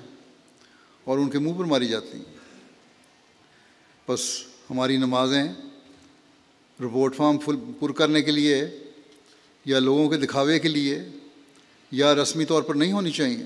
اور 1.04 1.18
ان 1.18 1.30
کے 1.30 1.40
منہ 1.40 1.54
پر 1.54 1.66
ماری 1.66 1.88
جاتی 1.88 2.18
ہیں۔ 2.18 2.38
بس 4.08 4.44
ہماری 4.70 4.98
نمازیں 4.98 5.44
رپورٹ 6.82 7.16
فارم 7.16 7.40
فل 7.40 7.56
پر 7.80 7.92
کرنے 7.92 8.22
کے 8.22 8.32
لیے 8.32 8.80
یا 9.66 9.80
لوگوں 9.80 10.10
کے 10.10 10.18
دکھاوے 10.18 10.60
کے 10.60 10.68
لیے 10.68 11.04
یا 11.92 12.16
رسمی 12.16 12.46
طور 12.46 12.64
پر 12.64 12.76
نہیں 12.76 12.92
ہونی 12.92 13.12
چاہیے، 13.12 13.46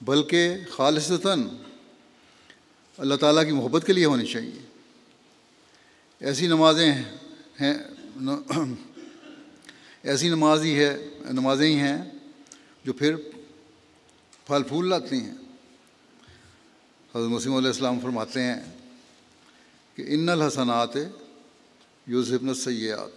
بلکہ 0.00 0.54
خالصتاً 0.70 1.42
اللہ 2.98 3.14
تعالیٰ 3.14 3.44
کی 3.44 3.52
محبت 3.52 3.86
کے 3.86 3.92
لیے 3.92 4.04
ہونی 4.04 4.26
چاہیے۔ 4.26 4.73
ایسی 6.24 6.46
نمازیں 6.46 6.92
ہیں 7.60 7.74
ایسی 10.02 10.28
نماز 10.28 10.62
ہی 10.62 10.74
ہے، 10.84 10.96
نمازیں 11.30 11.66
ہی 11.66 11.74
ہیں 11.74 11.98
جو 12.84 12.92
پھر 12.92 13.16
پھل 14.46 14.62
پھول 14.62 14.88
لاتی 14.88 15.16
ہیں۔ 15.16 15.34
حضرت 17.14 17.30
مسیم 17.30 17.54
علیہ 17.54 17.68
السلام 17.68 18.00
فرماتے 18.00 18.42
ہیں 18.42 18.60
کہ 19.94 20.04
ان 20.06 20.28
الحسنات 20.28 20.96
یوزبن 22.06 22.54
سیاحت 22.54 23.14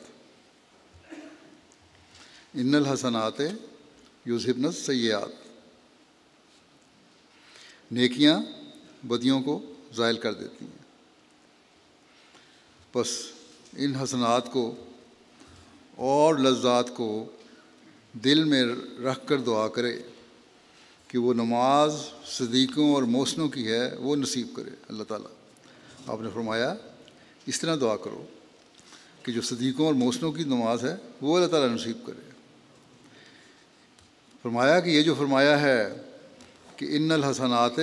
ان 2.54 2.76
الحسنات 2.76 3.42
یوزبن 4.26 4.72
سیاحت 4.72 5.46
نیکیاں 7.92 8.40
بدیوں 9.04 9.42
کو 9.42 9.74
ظائل 9.96 10.18
کر 10.18 10.34
دیتی 10.34 10.66
ہیں۔ 10.66 10.87
بس 12.96 13.08
ان 13.78 13.96
حسنات 13.96 14.52
کو 14.52 14.76
اور 15.96 16.36
لذات 16.36 16.96
کو 16.96 17.26
دل 18.14 18.44
میں 18.44 18.64
رکھ 19.04 19.28
کر 19.28 19.38
دعا 19.38 19.68
کرے 19.68 20.02
کہ 21.08 21.18
وہ 21.18 21.34
نماز 21.34 21.96
صدیقوں 22.26 22.94
اور 22.94 23.04
موسنوں 23.04 23.50
کی 23.50 23.68
ہے، 23.72 23.96
وہ 23.96 24.16
نصیب 24.16 24.48
کرے۔ 24.54 24.70
اللہ 24.90 25.04
تعالیٰ، 25.04 25.30
آپ 26.08 26.22
نے 26.22 26.30
فرمایا، 26.34 26.76
اس 27.46 27.60
طرح 27.60 27.76
دعا 27.82 27.98
کرو 27.98 28.26
کہ 29.24 29.32
جو 29.32 29.42
صدیقوں 29.42 29.86
اور 29.86 29.94
موسنوں 29.94 30.32
کی 30.32 30.44
نماز 30.44 30.84
ہے، 30.84 30.96
وہ 31.22 31.36
اللہ 31.36 31.48
تعالیٰ 31.48 31.76
نصیب 31.76 31.98
کرے۔ 32.06 32.32
فرمایا 34.42 34.80
کہ 34.80 34.90
یہ 34.90 35.02
جو 35.02 35.16
فرمایا 35.16 35.62
ہے 35.62 35.94
کہ 36.76 36.88
ان 36.90 37.12
الحسنات 37.12 37.80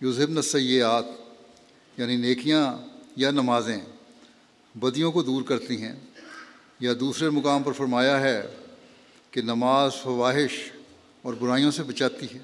یوزبن 0.00 0.42
سیاحت 0.42 1.04
یعنی 2.00 2.16
نیکیاں 2.16 2.91
یا 3.16 3.30
نمازیں 3.30 3.80
بدیوں 4.74 5.12
کو 5.12 5.22
دور 5.22 5.42
کرتی 5.42 5.82
ہیں، 5.82 5.94
یا 6.80 6.92
دوسرے 7.00 7.30
مقام 7.30 7.62
پر 7.62 7.72
فرمایا 7.72 8.20
ہے 8.20 8.42
کہ 9.30 9.42
نماز 9.42 9.92
فواہش 10.02 10.72
اور 11.22 11.34
برائیوں 11.34 11.70
سے 11.70 11.82
بچاتی 11.82 12.26
ہے۔ 12.34 12.38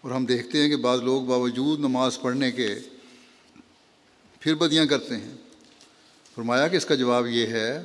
اور 0.00 0.10
ہم 0.10 0.24
دیکھتے 0.24 0.62
ہیں 0.62 0.68
کہ 0.68 0.76
بعض 0.76 1.00
لوگ 1.00 1.22
باوجود 1.22 1.78
نماز 1.78 2.20
پڑھنے 2.20 2.52
کے 2.52 2.78
پھر 4.40 4.54
بدیاں 4.54 4.86
کرتے 4.86 5.16
ہیں۔ 5.16 5.34
فرمایا 6.34 6.68
کہ 6.68 6.76
اس 6.76 6.86
کا 6.86 6.94
جواب 6.94 7.26
یہ 7.26 7.46
ہے 7.46 7.82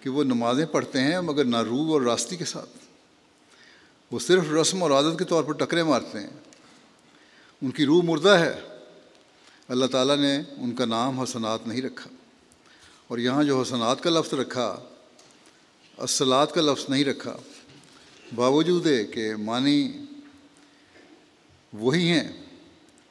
کہ 0.00 0.10
وہ 0.10 0.24
نمازیں 0.24 0.66
پڑھتے 0.66 1.00
ہیں 1.00 1.20
مگر 1.20 1.44
نہ 1.44 1.56
روح 1.56 1.92
اور 1.92 2.02
راستی 2.02 2.36
کے 2.36 2.44
ساتھ۔ 2.44 2.70
وہ 4.10 4.18
صرف 4.18 4.42
رسم 4.60 4.82
اور 4.82 4.90
عادت 4.90 5.18
کے 5.18 5.24
طور 5.24 5.44
پر 5.44 5.52
ٹکرے 5.52 5.82
مارتے 5.82 6.20
ہیں۔ 6.20 6.30
ان 7.62 7.70
کی 7.70 7.86
روح 7.86 8.02
مردہ 8.04 8.28
ہے۔ 8.28 8.75
اللہ 9.68 9.86
تعالیٰ 9.86 10.16
نے 10.16 10.40
ان 10.56 10.74
کا 10.74 10.84
نام 10.84 11.20
حسنات 11.20 11.66
نہیں 11.66 11.82
رکھا۔ 11.82 12.10
اور 13.06 13.18
یہاں 13.18 13.44
جو 13.44 13.62
حسنات 13.62 14.02
کا 14.02 14.10
لفظ 14.10 14.34
رکھا 14.34 14.76
اصلاط 15.98 16.54
کا 16.54 16.60
لفظ 16.60 16.84
نہیں 16.88 17.04
رکھا، 17.04 17.36
باوجود 18.34 18.86
ہے 18.86 19.04
کہ 19.04 19.36
معنی 19.36 19.92
وہی 21.72 22.08
ہیں۔ 22.08 22.32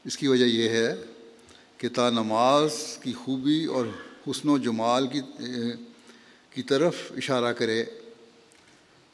اس 0.06 0.18
کی 0.18 0.28
وجہ 0.28 0.46
یہ 0.46 0.70
ہے 0.70 0.96
کہ 1.78 1.90
تا 1.90 2.10
نماز 2.10 2.98
کی 3.02 3.14
خوبی 3.14 3.66
اور 3.66 3.86
حسن 4.32 4.50
و 4.50 4.58
جمال 4.58 5.08
کی 5.08 5.22
کی 6.50 6.64
طرف 6.64 6.96
اشارہ 7.18 7.54
کرے، 7.54 7.86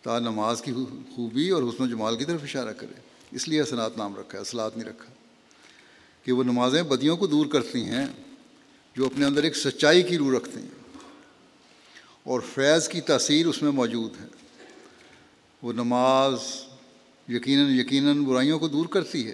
تا 0.02 0.20
نماز 0.20 0.62
کی 0.62 0.74
خوبی 1.16 1.50
اور 1.50 1.64
حسن 1.64 1.84
و 1.84 1.88
جمال 1.88 2.18
کی 2.18 2.26
طرف 2.26 2.44
اشارہ 2.44 2.74
کرے۔ 2.74 3.00
اس 3.32 3.48
لیے 3.48 3.62
حسنات 3.62 3.98
نام 3.98 4.16
رکھا 4.16 4.38
ہے 4.38 4.42
اصلاط 4.42 4.78
نہیں 4.78 4.90
رکھا۔ 4.90 5.14
کہ 6.24 6.32
وہ 6.32 6.44
نمازیں 6.44 6.84
بدیوں 6.84 7.18
کو 7.18 7.28
دور 7.28 7.46
کرتی 7.46 7.86
ہیں، 7.86 8.08
جو 8.96 9.06
اپنے 9.06 9.26
اندر 9.26 9.44
ایک 9.44 9.58
سچائی 9.58 10.04
کی 10.04 10.18
روح 10.18 10.38
رکھتے 10.38 10.60
ہیں۔ 10.60 10.82
اور 12.24 12.42
فیض 12.54 12.88
کی 12.88 13.02
تاثیر 13.02 13.46
اس 13.46 13.62
میں 13.62 13.72
موجود 13.72 14.22
ہے۔ 14.22 14.26
وہ 15.62 15.74
نماز 15.74 16.40
یقیناً 17.30 17.80
یقیناً 17.80 18.24
برائیوں 18.24 18.60
کو 18.60 18.68
دور 18.68 18.86
کرتی 18.86 19.28
ہے۔ 19.28 19.34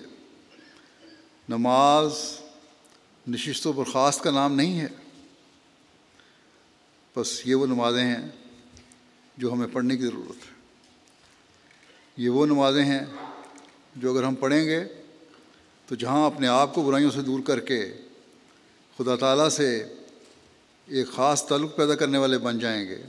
نماز 1.50 2.12
نشست 3.28 3.68
و 3.68 3.72
برخاست 3.72 4.24
کا 4.24 4.32
نام 4.32 4.56
نہیں 4.56 4.80
ہے۔ 4.80 4.88
بس 7.16 7.48
یہ 7.48 7.56
وہ 7.56 7.66
نمازیں 7.66 8.04
ہیں 8.04 8.28
جو 9.38 9.54
ہمیں 9.54 9.68
پڑھنے 9.68 9.98
کی 9.98 10.04
ضرورت 10.04 10.46
ہے۔ 10.46 10.54
یہ 12.18 12.30
وہ 12.30 12.46
نمازیں 12.46 12.86
ہیں 12.86 13.06
جو 13.96 14.14
اگر 14.14 14.24
ہم 14.24 14.36
پڑھیں 14.36 14.66
گے 14.66 14.97
تو 15.88 15.96
جہاں 15.96 16.26
اپنے 16.26 16.48
آپ 16.48 16.76
کو 16.76 16.82
برائیوں 16.82 17.12
سے 17.12 17.22
دور 17.22 17.40
کر 17.40 17.60
کے 17.60 17.94
خدا 18.98 19.16
تعالیٰ 19.16 19.50
سے 19.50 19.84
ایک 20.88 21.08
خاص 21.08 21.48
تعلق 21.48 21.76
پیدا 21.76 21.96
کرنے 21.96 22.18
والے 22.18 22.38
بن 22.38 22.60
جائیں 22.60 22.88
گے، 22.88 23.02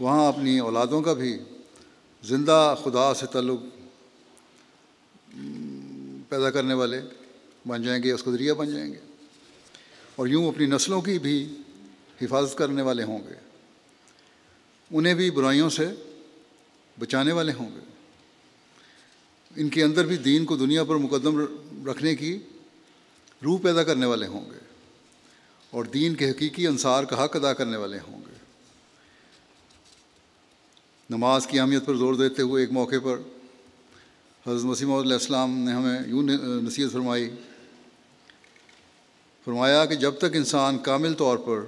وہاں 0.00 0.28
اپنی 0.28 0.58
اولادوں 0.58 1.02
کا 1.02 1.12
بھی 1.12 1.38
زندہ 2.22 2.74
خدا 2.84 3.14
سے 3.14 3.26
تعلق 3.26 3.60
پیدا 6.28 6.50
کرنے 6.50 6.74
والے 6.74 7.00
بن 7.66 7.82
جائیں 7.82 8.02
گے، 8.02 8.12
اس 8.12 8.22
کو 8.22 8.32
ذریعہ 8.32 8.54
بن 8.54 8.72
جائیں 8.72 8.92
گے۔ 8.92 8.98
اور 10.16 10.26
یوں 10.26 10.48
اپنی 10.48 10.66
نسلوں 10.66 11.00
کی 11.00 11.18
بھی 11.18 11.56
حفاظت 12.22 12.58
کرنے 12.58 12.82
والے 12.82 13.02
ہوں 13.02 13.18
گے۔ 13.28 13.34
انہیں 14.90 15.14
بھی 15.14 15.30
برائیوں 15.30 15.70
سے 15.70 15.88
بچانے 16.98 17.32
والے 17.32 17.52
ہوں 17.52 17.70
گے۔ 17.74 17.80
ان 19.56 19.68
کے 19.68 19.82
اندر 19.82 20.06
بھی 20.06 20.16
دین 20.16 20.44
کو 20.44 20.56
دنیا 20.56 20.84
پر 20.84 20.94
مقدم 20.94 21.44
رکھنے 21.88 22.14
کی 22.14 22.38
روح 23.44 23.58
پیدا 23.62 23.82
کرنے 23.82 24.06
والے 24.06 24.26
ہوں 24.26 24.50
گے 24.50 24.58
اور 25.70 25.84
دین 25.84 26.14
کے 26.14 26.30
حقیقی 26.30 26.66
انصار 26.66 27.04
کا 27.04 27.24
حق 27.24 27.36
ادا 27.36 27.52
کرنے 27.52 27.76
والے 27.76 27.98
ہوں 28.08 28.20
گے۔ 28.20 28.36
نماز 31.10 31.46
کی 31.46 31.60
اہمیت 31.60 31.86
پر 31.86 31.96
زور 31.96 32.14
دیتے 32.14 32.42
ہوئے 32.42 32.62
ایک 32.62 32.72
موقع 32.72 32.98
پر 33.04 33.18
حضرت 34.46 34.64
مسیم 34.64 34.92
علیہ 34.92 35.12
السلام 35.12 35.58
نے 35.58 35.72
ہمیں 35.72 35.98
یوں 36.06 36.22
نصیحت 36.62 36.92
فرمائی، 36.92 37.30
فرمایا 39.46 39.84
کہ 39.84 39.94
جب 39.94 40.18
تک 40.18 40.36
انسان 40.36 40.78
کامل 40.78 41.14
طور 41.14 41.38
پر 41.38 41.60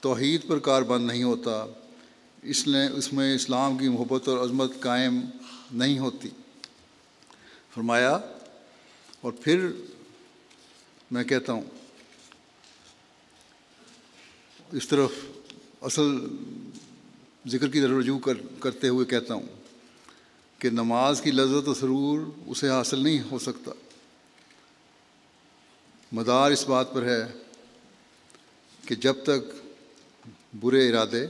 توحید 0.00 0.46
پر 0.46 0.58
کار 0.58 0.82
بند 0.82 1.06
نہیں 1.06 1.22
ہوتا، 1.22 1.64
اس 2.42 2.66
نے 2.68 2.86
اس 2.88 3.12
میں 3.12 3.34
اسلام 3.34 3.78
کی 3.78 3.88
محبت 3.88 4.28
اور 4.28 4.38
عظمت 4.38 4.80
قائم 4.80 5.20
نہیں 5.72 5.98
ہوتی۔ 5.98 6.28
فرمایا 7.74 8.18
اور 9.22 9.32
پھر 9.32 9.68
میں 11.10 11.24
کہتا 11.24 11.52
ہوں، 11.52 11.62
اس 14.72 14.88
طرف 14.88 15.12
اصل 15.80 16.18
ذکر 17.48 17.68
کی 17.68 17.80
طرف 17.80 17.98
رجوع 17.98 18.18
کر، 18.18 18.34
کرتے 18.60 18.88
ہوئے 18.88 19.06
کہتا 19.06 19.34
ہوں 19.34 19.46
کہ 20.58 20.70
نماز 20.70 21.20
کی 21.20 21.30
لذت 21.30 21.68
و 21.68 21.74
سرور 21.74 22.20
اسے 22.46 22.68
حاصل 22.68 23.02
نہیں 23.04 23.20
ہو 23.30 23.38
سکتا۔ 23.38 23.70
مدار 26.12 26.50
اس 26.50 26.66
بات 26.68 26.92
پر 26.92 27.02
ہے 27.02 27.22
کہ 28.88 28.94
جب 28.94 29.22
تک 29.22 29.52
برے 30.60 30.88
ارادے، 30.88 31.26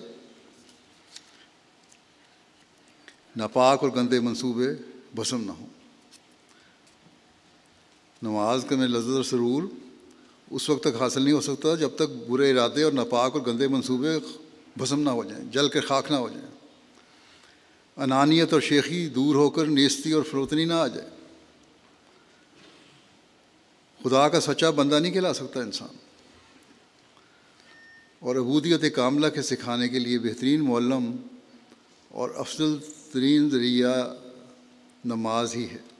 ناپاک 3.36 3.82
اور 3.82 3.90
گندے 3.96 4.20
منصوبے 4.20 4.74
بسم 5.14 5.44
نہ 5.44 5.52
ہوں۔ 5.52 5.71
نماز 8.22 8.64
کا 8.68 8.76
میں 8.76 8.88
لذت 8.88 9.16
اور 9.16 9.22
سرور 9.22 9.62
اس 10.50 10.70
وقت 10.70 10.82
تک 10.82 11.02
حاصل 11.02 11.22
نہیں 11.22 11.34
ہو 11.34 11.40
سکتا 11.40 11.74
جب 11.74 11.90
تک 11.94 12.30
برے 12.30 12.50
ارادے 12.50 12.82
اور 12.82 12.92
ناپاک 12.92 13.36
اور 13.36 13.46
گندے 13.46 13.68
منصوبے 13.68 14.18
بھسم 14.76 15.00
نہ 15.00 15.10
ہو 15.10 15.24
جائیں، 15.24 15.44
جل 15.44 15.68
کے 15.68 15.80
خاک 15.80 16.10
نہ 16.10 16.16
ہو 16.16 16.28
جائیں۔ 16.28 16.48
انانیت 17.96 18.52
اور 18.52 18.60
شیخی 18.60 19.08
دور 19.08 19.34
ہو 19.34 19.50
کر 19.50 19.66
نیستی 19.66 20.12
اور 20.12 20.22
فروتنی 20.22 20.64
نہ 20.64 20.72
آ 20.72 20.86
جائے۔ 20.86 21.08
خدا 24.04 24.28
کا 24.28 24.40
سچا 24.40 24.70
بندہ 24.70 24.98
نہیں 24.98 25.12
کھلا 25.12 25.32
سکتا 25.32 25.60
انسان۔ 25.60 25.96
اور 28.18 28.36
عبودیت 28.36 28.94
کاملہ 28.94 29.26
کے 29.26 29.42
سکھانے 29.42 29.88
کے 29.88 29.98
لیے 29.98 30.18
بہترین 30.18 30.60
معلم 30.60 31.16
اور 32.08 32.30
افضل 32.36 32.78
ترین 33.12 33.50
ذریعہ 33.50 34.14
نماز 35.04 35.54
ہی 35.54 35.64
ہے۔ 35.64 35.91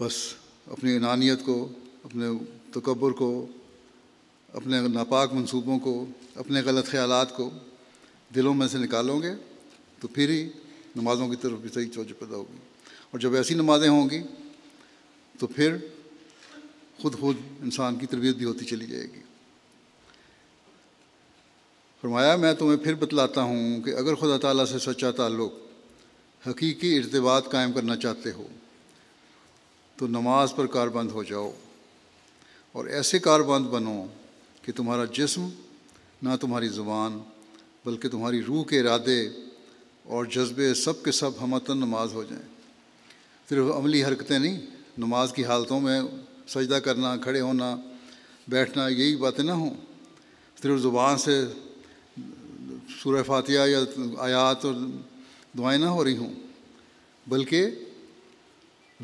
بس 0.00 0.34
اپنی 0.66 0.96
انانیت 0.96 1.44
کو، 1.44 1.68
اپنے 2.04 2.26
تکبر 2.72 3.10
کو، 3.10 3.46
اپنے 4.52 4.80
ناپاک 4.80 5.32
منصوبوں 5.32 5.78
کو، 5.78 6.06
اپنے 6.34 6.60
غلط 6.60 6.86
خیالات 6.86 7.36
کو 7.36 7.50
دلوں 8.34 8.54
میں 8.54 8.68
سے 8.68 8.78
نکالو 8.78 9.22
گے 9.22 9.32
تو 10.00 10.08
پھر 10.08 10.28
ہی 10.28 10.48
نمازوں 10.96 11.28
کی 11.28 11.36
طرف 11.36 11.52
بھی 11.52 11.70
صحیح 11.74 11.86
سوچ 11.94 12.08
پیدا 12.08 12.36
ہوگی۔ 12.36 12.56
اور 13.10 13.18
جب 13.18 13.34
ایسی 13.34 13.54
نمازیں 13.54 13.88
ہوں 13.88 14.10
گی 14.10 14.22
تو 15.38 15.46
پھر 15.46 15.76
خود 16.98 17.18
خود 17.18 17.36
انسان 17.60 17.96
کی 17.96 18.06
تربیت 18.06 18.36
بھی 18.36 18.44
ہوتی 18.44 18.64
چلی 18.64 18.86
جائے 18.86 19.04
گی۔ 19.04 19.20
فرمایا، 22.00 22.36
میں 22.36 22.54
تمہیں 22.54 22.76
پھر 22.76 22.94
بتلاتا 22.94 23.42
ہوں 23.42 23.80
کہ 23.80 23.90
اگر 23.90 24.14
خدا 24.14 24.38
تعالیٰ 24.38 24.64
سے 24.64 24.78
سچا 24.78 25.10
تعلق 25.10 25.52
حقیقی 26.48 26.96
ارتباط 26.96 27.50
قائم 27.50 27.72
کرنا 27.72 27.96
چاہتے 27.96 28.32
ہو 28.32 28.46
تو 29.96 30.06
نماز 30.06 30.54
پر 30.56 30.66
کار 30.66 30.88
بند 30.88 31.10
ہو 31.10 31.22
جاؤ 31.22 31.52
اور 32.72 32.84
ایسے 32.84 33.18
کار 33.18 33.40
بند 33.40 33.66
بنو 33.66 34.06
کہ 34.62 34.72
تمہارا 34.72 35.04
جسم 35.04 35.48
نہ 36.22 36.28
تمہاری 36.40 36.68
زبان 36.68 37.18
بلکہ 37.84 38.08
تمہاری 38.08 38.42
روح 38.42 38.64
کے 38.64 38.80
ارادے 38.80 39.28
اور 40.02 40.24
جذبے 40.24 40.74
سب 40.74 41.02
کے 41.02 41.12
سب 41.12 41.30
ہمتن 41.40 41.76
نماز 41.76 42.12
ہو 42.12 42.22
جائیں۔ 42.22 42.44
صرف 43.48 43.64
عملی 43.76 44.04
حرکتیں 44.04 44.38
نہیں، 44.38 44.60
نماز 44.98 45.32
کی 45.32 45.44
حالتوں 45.44 45.80
میں 45.80 46.00
سجدہ 46.48 46.74
کرنا، 46.74 47.16
کھڑے 47.16 47.40
ہونا، 47.40 47.76
بیٹھنا، 48.48 48.88
یہی 48.88 49.16
باتیں 49.16 49.44
نہ 49.44 49.50
ہوں۔ 49.50 49.74
صرف 50.62 50.80
زبان 50.80 51.18
سے 51.18 51.44
سورہ 53.02 53.22
فاتحہ 53.22 53.68
یا 53.68 53.80
آیات 54.18 54.64
اور 54.64 54.74
دعائیں 55.58 55.80
نہ 55.80 55.86
ہو 55.86 56.04
رہی 56.04 56.16
ہوں، 56.16 56.34
بلکہ 57.26 57.66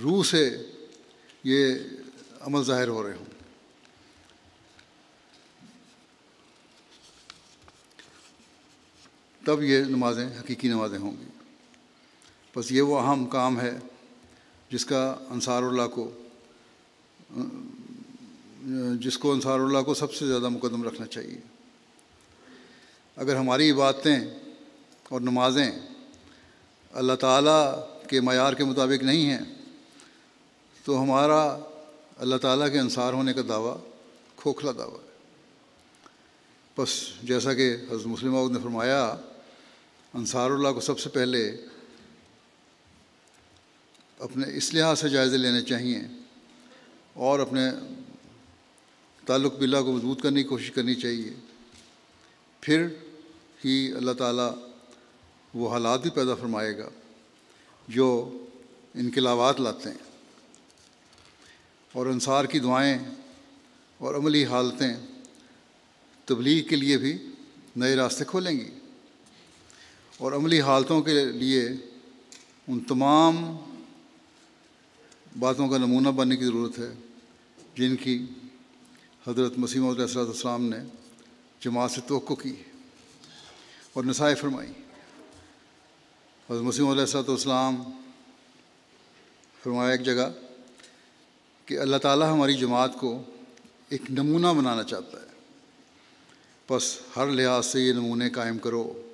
روح 0.02 0.22
سے 0.24 0.66
یہ 1.44 1.74
عمل 2.40 2.64
ظاہر 2.64 2.88
ہو 2.88 3.08
رہے 3.08 3.16
ہوں۔ 3.16 3.24
تب 9.44 9.62
یہ 9.62 9.84
نمازیں، 9.84 10.28
حقیقی 10.40 10.68
نمازیں 10.68 10.98
ہوں 10.98 11.12
گی۔ 11.20 11.24
بس 12.56 12.72
یہ 12.72 12.82
وہ 12.82 13.00
اہم 13.00 13.26
کام 13.26 13.60
ہے 13.60 13.78
جس 14.70 14.86
کا 14.86 15.16
انصار 15.30 15.62
اللہ 15.62 15.88
کو، 15.94 16.22
جس 19.00 19.18
کو 19.18 19.32
انصار 19.32 19.60
اللہ 19.60 19.78
کو 19.78 19.94
سب 19.94 20.14
سے 20.14 20.26
زیادہ 20.26 20.48
مقدم 20.48 20.82
رکھنا 20.82 21.06
چاہیے۔ 21.06 21.40
اگر 23.16 23.36
ہماری 23.36 23.70
عبادتیں 23.70 24.20
اور 25.08 25.20
نمازیں 25.20 25.72
اللہ 26.92 27.12
تعالیٰ 27.12 27.74
کے 28.08 28.20
معیار 28.20 28.52
کے 28.52 28.64
مطابق 28.64 29.02
نہیں 29.02 29.30
ہیں 29.30 29.61
تو 30.84 31.02
ہمارا 31.02 31.58
اللہ 32.18 32.36
تعالیٰ 32.36 32.72
کے 32.72 32.78
انصار 32.78 33.12
ہونے 33.12 33.32
کا 33.32 33.42
دعویٰ 33.48 33.76
کھوکھلا 34.36 34.72
دعویٰ 34.72 34.98
ہے۔ 34.98 35.12
بس 36.78 36.90
جیسا 37.22 37.54
کہ 37.54 37.76
حضرت 37.90 38.06
مسلم 38.06 38.52
نے 38.52 38.60
فرمایا، 38.62 39.16
انصار 40.14 40.50
اللہ 40.50 40.68
کو 40.68 40.80
سب 40.80 40.98
سے 40.98 41.08
پہلے 41.08 41.56
اپنے 44.18 44.56
اس 44.56 44.74
لحاظ 44.74 45.00
سے 45.00 45.08
جائزے 45.08 45.36
لینے 45.36 45.62
چاہیے 45.62 46.00
اور 47.14 47.38
اپنے 47.38 47.60
تعلق 49.26 49.54
باللہ 49.54 49.76
کو 49.76 49.92
مضبوط 49.92 50.22
کرنے 50.22 50.42
کی 50.42 50.48
کوشش 50.48 50.70
کرنی 50.70 50.94
چاہیے۔ 50.94 51.34
پھر 52.60 52.86
ہی 53.64 53.92
اللہ 53.92 54.12
تعالیٰ 54.12 54.50
وہ 55.54 55.70
حالات 55.70 56.02
بھی 56.02 56.10
پیدا 56.10 56.34
فرمائے 56.34 56.78
گا 56.78 56.88
جو 57.88 58.38
انقلابات 58.94 59.60
لاتے 59.60 59.88
ہیں۔ 59.88 60.11
اور 61.92 62.06
انصار 62.06 62.44
کی 62.44 62.58
دعائیں 62.58 62.98
اور 63.98 64.14
عملی 64.14 64.44
حالتیں 64.44 64.96
تبلیغ 66.24 66.68
کے 66.68 66.76
لیے 66.76 66.98
بھی 66.98 67.26
نئے 67.76 67.96
راستے 67.96 68.24
کھولیں 68.24 68.52
گی۔ 68.52 68.70
اور 70.18 70.32
عملی 70.32 70.60
حالتوں 70.60 71.02
کے 71.02 71.24
لیے 71.24 71.68
ان 72.68 72.80
تمام 72.80 73.56
باتوں 75.38 75.68
کا 75.68 75.78
نمونہ 75.78 76.08
بننے 76.08 76.36
کی 76.36 76.44
ضرورت 76.44 76.78
ہے، 76.78 76.92
جن 77.74 77.96
کی 77.96 78.26
حضرت 79.26 79.58
مسیم 79.58 79.88
علیہ 79.88 80.18
السلام 80.18 80.64
نے 80.64 80.76
جماعت 81.60 81.90
سے 81.90 82.00
توقع 82.06 82.34
کی 82.34 82.54
اور 83.92 84.04
نسائے 84.04 84.34
فرمائی۔ 84.34 84.72
حضرت 86.50 86.62
مسیم 86.62 86.88
علیہ 86.88 87.00
السلۃ 87.00 87.28
والسلام 87.28 87.82
فرمایا 89.62 89.90
ایک 89.90 90.02
جگہ 90.02 90.28
کہ 91.72 91.78
اللہ 91.78 91.96
تعالیٰ 91.96 92.32
ہماری 92.32 92.54
جماعت 92.54 92.90
کو 93.00 93.22
ایک 93.88 94.02
نمونہ 94.10 94.46
بنانا 94.46 94.82
چاہتا 94.82 95.18
ہے۔ 95.22 95.26
بس 96.70 96.98
ہر 97.16 97.26
لحاظ 97.26 97.66
سے 97.66 97.80
یہ 97.80 97.92
نمونے 97.92 98.30
قائم 98.30 98.58
کرو۔ 98.58 99.10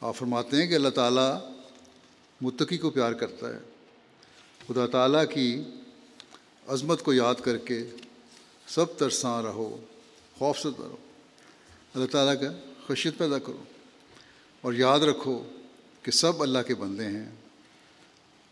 آپ 0.00 0.16
فرماتے 0.16 0.56
ہیں 0.56 0.66
کہ 0.66 0.74
اللہ 0.74 0.88
تعالیٰ 0.88 1.50
متقی 2.40 2.76
کو 2.76 2.90
پیار 2.90 3.12
کرتا 3.12 3.48
ہے۔ 3.48 3.58
خدا 4.68 4.86
تعالیٰ 4.86 5.24
کی 5.34 5.62
عظمت 6.66 7.02
کو 7.02 7.12
یاد 7.12 7.34
کر 7.34 7.56
کے 7.56 7.90
سب 8.66 8.98
ترساں 8.98 9.42
رہو، 9.42 9.84
خوف 10.38 10.58
سے 10.58 10.68
رہو۔ 10.78 10.96
اللہ 11.94 12.06
تعالیٰ 12.06 12.42
کا 12.42 12.70
خشیت 12.86 13.18
پیدا 13.18 13.38
کرو۔ 13.38 13.64
اور 14.60 14.72
یاد 14.72 15.00
رکھو 15.00 15.44
کہ 16.02 16.10
سب 16.10 16.42
اللہ 16.42 16.58
کے 16.66 16.74
بندے 16.74 17.04
ہیں۔ 17.04 17.30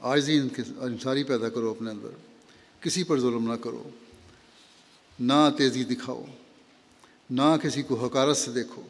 عارضی 0.00 0.40
انصاری 0.80 1.24
پیدا 1.24 1.48
کرو 1.48 1.70
اپنے 1.70 1.90
اندر۔ 1.90 2.33
کسی 2.84 3.04
پر 3.04 3.20
ظلم 3.20 3.52
نہ 3.52 3.56
کرو۔ 3.56 3.90
نہ 5.20 5.50
تیزی 5.58 5.84
دکھاؤ، 5.84 6.24
نہ 7.30 7.56
کسی 7.62 7.82
کو 7.82 8.06
حکارت 8.06 8.36
سے 8.36 8.52
دیکھو۔ 8.52 8.82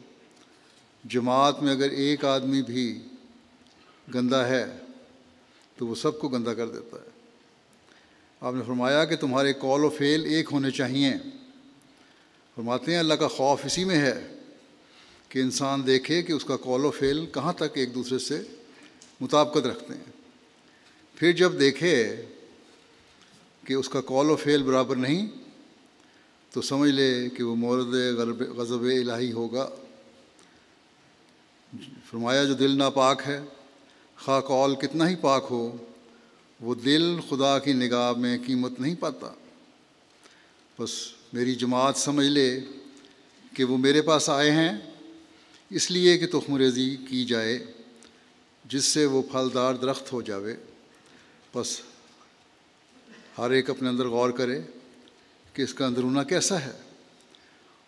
جماعت 1.03 1.63
میں 1.63 1.71
اگر 1.71 1.89
ایک 1.89 2.25
آدمی 2.25 2.61
بھی 2.61 2.99
گندہ 4.15 4.35
ہے، 4.35 4.65
تو 5.77 5.87
وہ 5.87 5.95
سب 5.95 6.19
کو 6.19 6.27
گندہ 6.27 6.49
کر 6.49 6.67
دیتا 6.67 6.97
ہے۔ 6.97 7.09
آپ 8.41 8.53
نے 8.53 8.63
فرمایا 8.65 9.05
کہ 9.05 9.15
تمہارے 9.15 9.53
کال 9.53 9.85
و 9.85 9.89
فیل 9.89 10.25
ایک 10.25 10.49
ہونے 10.51 10.71
چاہیے 10.71 11.13
فرماتے 12.55 12.91
ہیں 12.91 12.99
اللہ 12.99 13.13
کا 13.13 13.27
خوف 13.27 13.65
اسی 13.65 13.83
میں 13.83 13.99
ہے 13.99 14.35
کہ 15.29 15.39
انسان 15.39 15.87
دیکھے 15.87 16.23
کہ 16.23 16.33
اس 16.33 16.45
کا 16.45 16.57
کال 16.57 16.85
و 16.85 16.91
فیل 16.91 17.25
کہاں 17.25 17.53
تک 17.53 17.73
ایک 17.73 17.95
دوسرے 17.95 18.19
سے 18.19 18.41
مطابقت 19.21 19.67
رکھتے 19.67 19.93
ہیں۔ 19.93 20.11
پھر 21.15 21.31
جب 21.31 21.59
دیکھے 21.59 22.21
کہ 23.65 23.73
اس 23.73 23.89
کا 23.89 24.01
کال 24.01 24.29
و 24.29 24.35
فیل 24.35 24.63
برابر 24.63 24.95
نہیں، 24.95 25.27
تو 26.51 26.61
سمجھ 26.61 26.91
لے 26.91 27.29
کہ 27.29 27.43
وہ 27.43 27.55
مورد 27.55 27.93
غضب 28.39 28.81
الہی 28.81 29.31
ہوگا۔ 29.31 29.69
فرمایا، 32.11 32.43
جو 32.43 32.53
دل 32.53 32.77
ناپاک 32.77 33.21
ہے، 33.27 33.41
خواہ 34.19 34.41
کال 34.41 34.75
کتنا 34.75 35.09
ہی 35.09 35.15
پاک 35.15 35.47
ہو، 35.49 35.77
وہ 36.59 36.75
دل 36.75 37.19
خدا 37.29 37.59
کی 37.59 37.73
نگاہ 37.73 38.13
میں 38.13 38.37
قیمت 38.47 38.79
نہیں 38.79 38.95
پاتا۔ 38.95 39.33
بس 40.79 40.91
میری 41.33 41.55
جماعت 41.55 41.97
سمجھ 41.97 42.27
لے 42.27 42.59
کہ 43.53 43.63
وہ 43.63 43.77
میرے 43.77 44.01
پاس 44.01 44.29
آئے 44.29 44.51
ہیں، 44.51 44.71
اس 45.69 45.91
لیے 45.91 46.17
کہ 46.17 46.27
تخم 46.27 46.57
ریزی 46.57 46.97
کی 47.09 47.25
جائے، 47.25 47.65
جس 48.65 48.85
سے 48.85 49.05
وہ 49.05 49.21
پھلدار 49.21 49.73
درخت 49.73 50.13
ہو 50.13 50.21
جاوے۔ 50.21 50.55
بس 51.55 51.79
ہر 53.37 53.49
ایک 53.49 53.69
اپنے 53.69 53.89
اندر 53.89 54.07
غور 54.07 54.29
کرے 54.29 54.61
کہ 55.53 55.61
اس 55.61 55.73
کا 55.73 55.85
اندرونہ 55.85 56.21
کیسا 56.21 56.61
ہے 56.61 56.71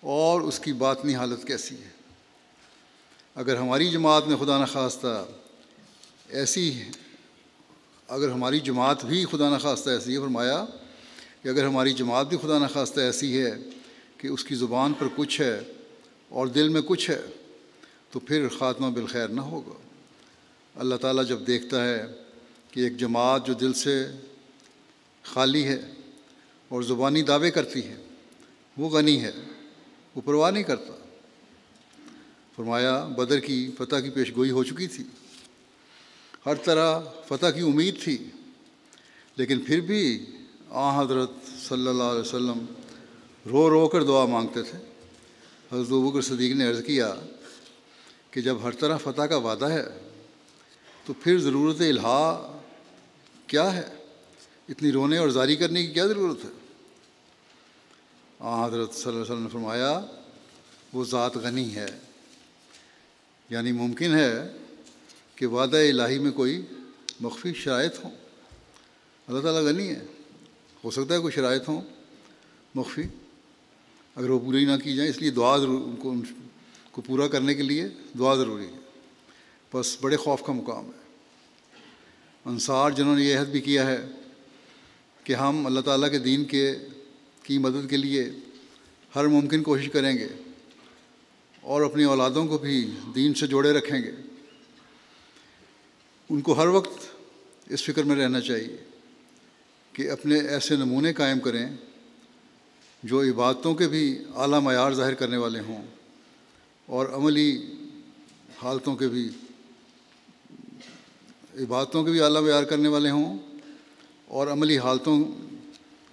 اور 0.02 0.42
اس 0.42 0.60
کی 0.60 0.74
باطنی 0.74 1.16
حالت 1.16 1.48
کیسی 1.48 1.76
ہے۔ 1.76 1.90
اگر 3.36 3.56
ہماری 3.56 3.90
جماعت 3.90 4.28
میں 4.28 4.38
خدا 4.38 4.64
نخواستہ 4.64 5.26
ایسی 6.30 6.82
اگر 8.08 8.30
ہماری 8.30 8.60
جماعت 8.60 9.06
بھی 9.06 9.26
خدا 9.32 9.56
نخواستہ 9.56 9.90
ایسی 9.90 10.16
ہے، 10.16 10.20
فرمایا 10.20 10.66
کہ 11.44 11.50
اگر 11.50 11.66
ہماری 11.66 11.94
جماعت 11.94 12.28
بھی 12.28 12.38
خدا 12.38 12.58
نخواستہ 12.58 13.00
ایسی 13.00 13.42
ہے 13.42 13.52
کہ 14.18 14.28
اس 14.28 14.44
کی 14.44 14.56
زبان 14.56 14.94
پر 14.94 15.08
کچھ 15.16 15.42
ہے 15.42 15.60
اور 16.30 16.48
دل 16.48 16.70
میں 16.70 16.82
کچھ 16.82 17.10
ہے، 17.10 17.22
تو 18.12 18.20
پھر 18.20 18.48
خاتمہ 18.60 18.88
بالخیر 18.88 19.28
نہ 19.28 19.42
ہوگا۔ 19.42 19.78
اللہ 20.76 20.96
تعالیٰ 20.96 21.28
جب 21.28 21.40
دیکھتا 21.48 21.88
ہے 21.88 22.06
کہ 22.72 22.80
ایک 22.80 22.98
جماعت 22.98 23.48
جو 23.48 23.54
دل 23.54 23.74
سے 23.74 24.08
خالی 25.34 25.64
ہے 25.64 25.80
اور 26.70 26.82
زبانی 26.82 27.22
دعوے 27.22 27.52
کرتی 27.52 27.84
ہے، 27.84 27.96
وہ 28.78 28.90
غنی 28.90 29.22
ہے، 29.24 29.32
وہ 30.16 30.22
پرواہ 30.26 30.52
نہیں 30.52 30.64
کرتا۔ 30.64 30.94
فرمایا، 32.56 33.06
بدر 33.18 33.40
کی 33.40 33.72
فتح 33.78 33.96
کی 33.96 34.10
پیش 34.10 34.36
گوئی 34.36 34.52
ہو 34.52 34.64
چکی 34.64 34.88
تھی۔ 34.88 35.04
ہر 36.46 36.56
طرح 36.56 37.00
فتح 37.28 37.48
کی 37.48 37.62
امید 37.62 38.04
تھی، 38.04 38.18
لیکن 39.36 39.60
پھر 39.60 39.82
بھی 39.82 40.26
آ 40.70 41.02
حضرت 41.02 41.30
صلی 41.68 41.88
اللہ 41.88 42.04
علیہ 42.04 42.22
وسلم 42.22 42.66
رو 43.46 43.70
رو 43.70 43.88
کر 43.88 44.04
دعا 44.04 44.26
مانگتے 44.26 44.62
تھے۔ 44.64 44.78
حضرت 45.72 45.90
بکر 45.90 46.22
صدیق 46.22 46.56
نے 46.56 46.68
عرض 46.68 46.84
کیا 46.86 47.14
کہ 48.32 48.42
جب 48.42 48.58
ہر 48.64 48.72
طرح 48.72 48.98
فتح 48.98 49.22
کا 49.22 49.38
وعدہ 49.38 49.66
ہے، 49.66 49.86
تو 51.06 51.14
پھر 51.14 51.40
ضرورت 51.40 51.82
الہا 51.82 52.60
کیا 53.48 53.76
ہے؟ 53.76 53.97
اتنی 54.70 54.92
رونے 54.92 55.18
اور 55.18 55.30
زاری 55.30 55.56
کرنے 55.56 55.86
کی 55.86 55.94
کیا 55.94 56.08
ضرورت 56.08 56.46
ہے؟ 56.46 56.50
آ 58.40 58.68
حضرت 58.68 58.94
صلی 58.94 59.04
اللہ 59.04 59.14
علیہ 59.14 59.22
وسلم 59.22 59.44
نے 59.44 59.50
فرمایا، 59.50 60.06
وہ 60.94 61.06
ذات 61.06 61.36
غنی 61.36 61.76
ہے۔ 61.76 61.86
یعنی 63.50 63.72
ممکن 63.72 64.16
ہے 64.16 64.52
کہ 65.36 65.46
وعدہ 65.46 65.78
الہی 65.78 66.20
میں 66.20 66.32
کوئی 66.32 66.62
مخفی 67.20 67.54
شرائط 67.54 67.94
ہوں۔ 68.04 68.12
اللہ 69.28 69.42
تعالیٰ 69.42 69.62
غنی 69.62 69.90
ہے۔ 69.90 70.06
ہو 70.84 70.92
سکتا 70.92 71.16
ہے 71.16 71.20
کوئی 71.20 71.34
شرائط 71.34 71.70
ہوں 71.70 71.82
مخفی، 72.76 73.04
اگر 74.16 74.30
وہ 74.30 74.40
پوری 74.40 74.66
نہ 74.66 74.78
کی 74.84 74.96
جائیں، 74.96 75.10
اس 75.10 75.18
لیے 75.18 75.32
دعا 75.32 75.58
ضرور، 75.58 75.82
ان 75.88 75.96
کو 75.96 76.12
ان 76.12 76.22
کو 76.92 77.02
پورا 77.02 77.28
کرنے 77.28 77.54
کے 77.54 77.64
لیے 77.64 77.88
دعا 78.20 78.36
ضروری 78.36 78.66
ہے۔ 78.66 79.02
بس 79.74 79.98
بڑے 80.02 80.18
خوف 80.18 80.44
کا 80.46 80.54
مقام 80.54 80.86
ہے۔ 80.86 81.08
انصار 82.46 82.92
جنہوں 82.92 83.16
نے 83.16 83.24
یہ 83.24 83.40
عہد 83.40 83.48
بھی 83.48 83.62
کیا 83.62 83.88
ہے 83.88 84.06
کہ 85.28 85.34
ہم 85.34 85.66
اللہ 85.66 85.80
تعالیٰ 85.80 86.12
کے 86.12 86.20
دین 86.20 86.46
کے 86.46 86.76
کی 87.44 87.58
مدد 87.58 87.90
کے 87.90 87.98
لیے 87.98 88.30
ہر 89.16 89.28
ممکن 89.28 89.64
کوشش 89.64 89.90
کریں 89.94 90.18
گے 90.18 90.28
اور 91.62 91.82
اپنی 91.82 92.04
اولادوں 92.04 92.48
کو 92.48 92.58
بھی 92.58 92.92
دین 93.16 93.34
سے 93.34 93.48
جوڑے 93.48 93.72
رکھیں 93.74 94.02
گے۔ 94.02 94.12
ان 96.30 96.42
کو 96.42 96.54
ہر 96.54 96.68
وقت 96.68 97.00
اس 97.70 97.84
فکر 97.84 98.04
میں 98.04 98.16
رہنا 98.16 98.42
چاہیے 98.42 98.78
کہ 99.94 100.12
اپنے 100.12 100.40
ایسے 100.40 100.76
نمونے 100.76 101.14
قائم 101.14 101.40
کریں 101.40 101.70
جو 103.04 103.22
عبادتوں 103.22 103.76
کے 103.76 103.88
بھی 103.88 104.20
اعلیٰ 104.36 104.62
معیار 104.62 104.92
ظاہر 104.92 105.14
کرنے 105.14 105.38
والے 105.38 105.60
ہوں 105.60 105.86
اور 106.86 107.06
عملی 107.06 107.76
حالتوں 108.64 108.96
کے 108.96 109.08
بھی 109.08 109.30
عبادتوں 111.60 112.04
کے 112.04 112.12
بھی 112.12 112.22
اعلیٰ 112.22 112.42
معیار 112.42 112.64
کرنے 112.64 112.88
والے 112.88 113.10
ہوں۔ 113.10 113.57
اور 114.28 114.48
عملی 114.48 114.78
حالتوں 114.78 115.26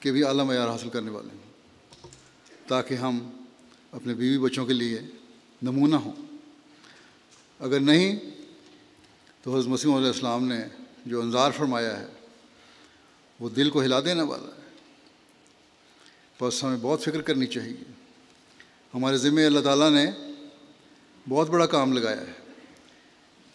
کے 0.00 0.12
بھی 0.12 0.24
اعلیٰ 0.24 0.44
معیار 0.44 0.68
حاصل 0.68 0.88
کرنے 0.88 1.10
والے 1.10 1.28
ہوں 1.32 1.44
تاکہ 2.68 2.94
ہم 2.94 3.30
اپنے 3.92 4.14
بیوی 4.14 4.38
بچوں 4.38 4.66
کے 4.66 4.72
لیے 4.72 5.00
نمونہ 5.62 5.96
ہوں۔ 5.96 6.12
اگر 7.58 7.80
نہیں، 7.80 8.18
تو 9.42 9.56
حضرت 9.56 9.68
مسیم 9.68 9.94
علیہ 9.94 10.06
السلام 10.06 10.46
نے 10.46 10.64
جو 11.06 11.20
انظار 11.20 11.50
فرمایا 11.50 12.00
ہے، 12.00 12.06
وہ 13.40 13.48
دل 13.48 13.70
کو 13.70 13.82
ہلا 13.82 14.00
دینے 14.00 14.22
والا 14.22 14.46
ہے۔ 14.46 14.70
بس 16.40 16.64
ہمیں 16.64 16.78
بہت 16.82 17.02
فکر 17.02 17.20
کرنی 17.20 17.46
چاہیے۔ 17.46 17.92
ہمارے 18.94 19.16
ذمہ 19.16 19.40
اللہ 19.40 19.60
تعالیٰ 19.60 19.90
نے 19.90 20.06
بہت 21.28 21.50
بڑا 21.50 21.66
کام 21.66 21.92
لگایا 21.92 22.20
ہے 22.20 22.32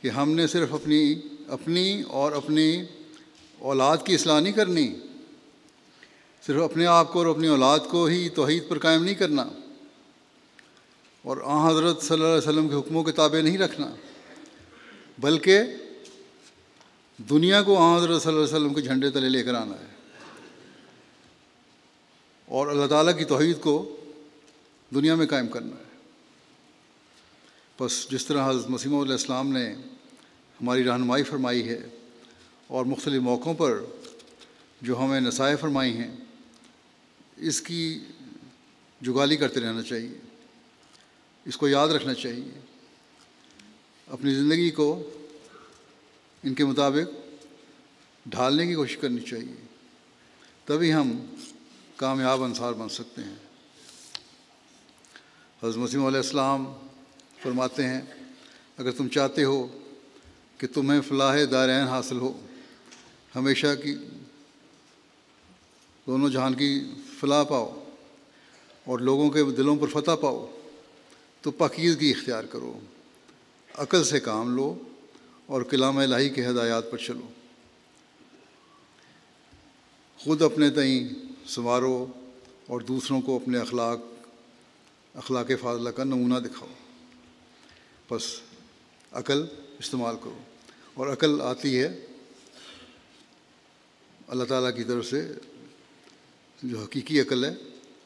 کہ 0.02 0.08
ہم 0.08 0.32
نے 0.32 0.48
صرف 0.48 0.74
اپنی 0.74 1.16
اپنی 1.48 2.02
اور 2.08 2.32
اپنی 2.32 2.84
اولاد 3.60 3.98
کی 4.06 4.14
اصلاح 4.14 4.40
نہیں 4.40 4.54
کرنی۔ 4.54 4.96
صرف 6.46 6.62
اپنے 6.62 6.86
آپ 6.86 7.14
کو 7.14 7.20
اور 7.20 7.28
اپنی 7.28 7.48
اولاد 7.48 7.80
کو 7.92 8.06
ہی 8.06 8.30
توحید 8.30 8.64
پر 8.68 8.80
قائم 8.80 9.04
نہیں 9.04 9.16
کرنا۔ 9.16 9.46
اور 11.22 11.38
آ 11.44 11.70
حضرت 11.70 12.02
صلی 12.02 12.14
اللہ 12.14 12.28
علیہ 12.28 12.38
وسلم 12.38 12.70
کے 12.70 12.76
حکموں 12.76 13.04
کے 13.04 13.12
تابع 13.12 13.42
نہیں 13.42 13.58
رکھنا۔ 13.58 13.96
بلکہ 15.20 15.60
دنیا 17.18 17.64
کو 17.64 17.78
آ 17.78 17.98
حضرت 17.98 18.22
صلی 18.22 18.34
اللہ 18.34 18.46
علیہ 18.46 18.56
وسلم 18.56 18.74
کے 18.74 18.82
جھنڈے 18.82 19.10
تلے 19.10 19.30
لے 19.30 19.44
کر 19.44 19.54
آنا 19.54 19.76
ہے۔ 19.80 19.96
اور 22.46 22.68
اللہ 22.68 22.88
تعالیٰ 22.88 23.18
کی 23.18 23.26
توحید 23.26 23.62
کو 23.62 23.98
دنیا 24.96 25.16
میں 25.16 25.28
قائم 25.28 25.48
کرنا 25.48 25.76
ہے۔ 25.76 25.90
بس 27.80 28.12
جس 28.12 28.26
طرح 28.26 28.50
حضرت 28.50 28.70
مسیم 28.70 28.96
علیہ 28.96 29.12
السلام 29.12 29.52
نے 29.52 29.74
ہماری 30.62 30.84
رہنمائی 30.84 31.24
فرمائی 31.24 31.70
ہے 31.70 31.90
اور 32.70 32.86
مختلف 32.86 33.22
موقعوں 33.22 33.54
پر 33.54 33.84
جو 34.82 35.00
ہمیں 35.00 35.22
نصائح 35.22 35.56
فرمائی 35.56 35.98
ہیں، 35.98 36.16
اس 37.38 37.62
کی 37.62 38.00
جگالی 39.02 39.38
کرتے 39.38 39.60
رہنا 39.60 39.82
چاہیے۔ 39.82 40.18
اس 41.46 41.58
کو 41.58 41.68
یاد 41.68 41.88
رکھنا 41.88 42.14
چاہیے۔ 42.14 42.60
اپنی 44.08 44.36
زندگی 44.36 44.70
کو 44.70 45.10
ان 46.44 46.54
کے 46.54 46.66
مطابق 46.66 47.16
ڈھالنے 48.26 48.68
کی 48.68 48.74
کوشش 48.74 48.98
کرنی 48.98 49.22
چاہیے۔ 49.22 49.66
تبھی 50.66 50.94
ہم 50.94 51.26
کامیاب 51.96 52.44
انصار 52.44 52.74
بن 52.74 52.90
سکتے 52.90 53.22
ہیں۔ 53.22 53.36
حضرت 55.64 55.78
مسیم 55.78 56.06
علیہ 56.06 56.18
السلام 56.18 56.74
فرماتے 57.44 57.88
ہیں، 57.88 58.02
اگر 58.78 58.92
تم 58.92 59.08
چاہتے 59.08 59.44
ہو 59.44 59.80
کہ 60.58 60.68
تمہیں 60.68 61.02
فلاح 61.02 61.38
دارین 61.52 61.84
حاصل 61.84 62.18
ہو 62.18 62.46
ہمیشہ 63.36 63.68
کی 63.84 63.96
دونوں 66.08 66.30
جہان 66.30 66.54
کی 66.54 66.84
فلاح 67.20 67.44
پاؤ 67.44 67.84
اور 68.86 69.00
لوگوں 69.00 69.30
کے 69.30 69.44
دلوں 69.44 69.76
پر 69.76 69.88
فتح 69.88 70.12
پاؤ، 70.12 70.58
تو 71.42 71.52
پاکیزگی 71.52 72.14
اختیار 72.18 72.44
کرو۔ 72.44 72.80
عقل 73.74 74.04
سے 74.04 74.20
کام 74.20 74.56
لو 74.56 74.80
اور 75.46 75.62
کلام 75.62 75.98
الہی 75.98 76.30
کے 76.30 76.46
ہدایات 76.46 76.92
پر 76.92 76.98
چلو۔ 76.98 77.28
خود 80.18 80.42
اپنے 80.42 80.70
تئیں 80.70 81.10
سنوارو 81.48 82.06
اور 82.68 82.82
دوسروں 82.82 83.22
کو 83.22 83.36
اپنے 83.36 83.58
اخلاق 83.58 84.00
اخلاق 85.14 85.52
فاضلہ 85.62 85.90
کا 85.90 86.04
نمونہ 86.04 86.40
دکھاؤ۔ 86.40 86.70
بس 88.12 88.24
عقل 89.12 89.46
استعمال 89.80 90.16
کرو۔ 90.16 90.38
اور 90.94 91.08
عقل 91.08 91.42
آتی 91.42 91.80
ہے 91.80 92.06
اللہ 94.30 94.44
تعالیٰ 94.44 94.76
کی 94.76 94.84
طرف 94.84 95.06
سے 95.06 95.32
جو 96.64 96.80
حقیقی 96.80 97.22
عقل 97.22 97.46
ہے، 97.46 97.54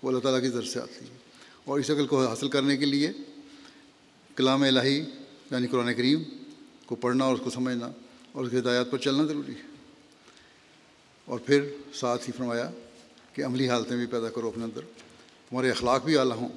وہ 0.04 0.10
اللہ 0.10 0.20
تعالیٰ 0.20 0.42
کی 0.42 0.50
طرف 0.50 0.66
سے 0.66 0.80
آتی 0.80 1.06
ہے۔ 1.06 1.18
اور 1.64 1.80
اس 1.80 1.90
عقل 1.90 2.08
کو 2.08 2.28
حاصل 2.28 2.50
کرنے 2.50 2.78
کے 2.78 2.86
لیے 2.86 3.12
کلام 4.36 4.64
الہی 4.64 5.06
یعنی 5.52 5.68
قرآن 5.68 5.94
کریم 5.94 6.24
کو 6.86 6.96
پڑھنا 6.96 7.26
اور 7.26 7.34
اس 7.34 7.40
کو 7.44 7.50
سمجھنا 7.50 7.92
اور 8.32 8.46
اس 8.46 8.52
کی 8.52 8.58
ہدایات 8.58 8.92
پر 8.92 8.98
چلنا 8.98 9.24
ضروری 9.26 9.52
ہے۔ 9.52 9.76
اور 11.26 11.40
پھر 11.40 11.70
ساتھ 11.94 12.30
ہی 12.30 12.34
فرمایا 12.38 12.72
کہ 13.34 13.46
عملی 13.46 13.70
حالتیں 13.70 13.98
بھی 13.98 14.06
پیدا 14.06 14.30
کرو 14.30 14.48
اپنے 14.48 14.64
اندر، 14.64 14.82
تمہارے 15.50 15.70
اخلاق 15.70 16.06
بھی 16.06 16.18
اعلیٰ 16.18 16.36
ہوں۔ 16.36 16.50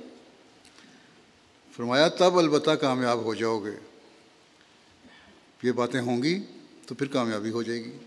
فرمایا، 1.72 2.08
تب 2.08 2.38
البتہ 2.38 2.70
کامیاب 2.70 3.24
ہو 3.24 3.34
جاؤ 3.34 3.64
گے۔ 3.64 3.78
یہ 5.62 5.72
باتیں 5.72 6.00
ہوں 6.00 6.22
گی 6.22 6.40
تو 6.86 6.94
پھر 6.94 7.06
کامیابی 7.06 7.50
ہو 7.50 7.62
جائے 7.62 7.84
گی۔ 7.84 7.98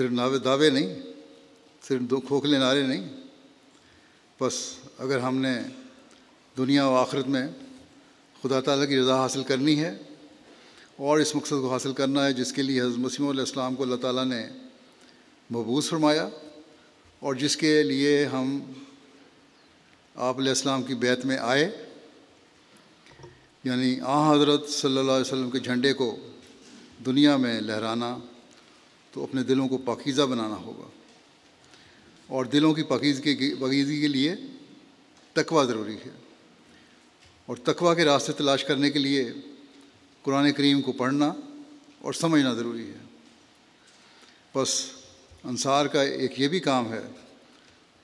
صرف 0.00 0.10
ناوے 0.10 0.38
دعوے 0.38 0.70
نہیں 0.70 0.96
صرف 1.88 2.00
دو 2.00 2.20
کھوکھلے 2.20 2.58
نعرے 2.58 2.82
نہیں۔ 2.82 3.08
بس 4.40 4.54
اگر 4.98 5.18
ہم 5.18 5.36
نے 5.36 5.58
دنیا 6.56 6.86
و 6.86 6.94
آخرت 6.96 7.28
میں 7.28 7.48
خدا 8.42 8.60
تعالیٰ 8.60 8.88
کی 8.88 9.00
رضا 9.00 9.16
حاصل 9.16 9.42
کرنی 9.42 9.80
ہے 9.80 9.96
اور 10.96 11.18
اس 11.18 11.36
مقصد 11.36 11.50
کو 11.50 11.72
حاصل 11.72 11.92
کرنا 11.92 12.26
ہے 12.26 12.32
جس 12.32 12.52
کے 12.52 12.62
لیے 12.62 12.80
حضرت 12.80 12.98
مسیم 12.98 13.28
علیہ 13.28 13.40
السلام 13.40 13.74
کو 13.74 13.82
اللہ 13.82 13.96
تعالیٰ 13.96 14.24
نے 14.24 14.48
مبوس 15.50 15.88
فرمایا 15.88 16.28
اور 17.18 17.34
جس 17.34 17.56
کے 17.56 17.82
لیے 17.82 18.24
ہم 18.24 18.72
آپ 20.14 20.38
علیہ 20.38 20.48
السلام 20.48 20.82
کی 20.82 20.94
بیت 20.94 21.26
میں 21.26 21.38
آئے۔ 21.38 21.86
یعنی 23.64 24.00
آ 24.02 24.34
حضرت 24.34 24.68
صلی 24.68 24.98
اللہ 24.98 25.12
علیہ 25.12 25.20
وسلم 25.20 25.50
کے 25.50 25.58
جھنڈے 25.58 25.92
کو 25.92 26.16
دنیا 27.06 27.36
میں 27.36 27.60
لہرانا 27.60 28.18
تو 29.12 29.22
اپنے 29.22 29.42
دلوں 29.42 29.68
کو 29.68 29.78
پاکیزہ 29.78 30.22
بنانا 30.22 30.54
ہوگا۔ 30.54 30.88
اور 32.26 32.44
دلوں 32.44 32.74
کی 32.74 32.82
پاکیزگی 32.82 33.54
پاکیزگی 33.54 34.00
کے 34.00 34.08
لیے 34.08 34.34
تقوی 35.32 35.66
ضروری 35.66 35.94
ہے۔ 35.94 36.10
اور 37.46 37.56
تقوی 37.56 37.96
کے 37.96 38.04
راستے 38.04 38.32
تلاش 38.32 38.64
کرنے 38.64 38.90
کے 38.90 38.98
لیے 38.98 39.32
قرآن 40.22 40.52
کریم 40.52 40.82
کو 40.82 40.92
پڑھنا 40.92 41.32
اور 41.98 42.12
سمجھنا 42.12 42.52
ضروری 42.54 42.90
ہے۔ 42.90 42.98
بس 44.54 44.90
انصار 45.44 45.86
کا 45.86 46.02
ایک 46.02 46.40
یہ 46.40 46.48
بھی 46.48 46.60
کام 46.60 46.92
ہے 46.92 47.02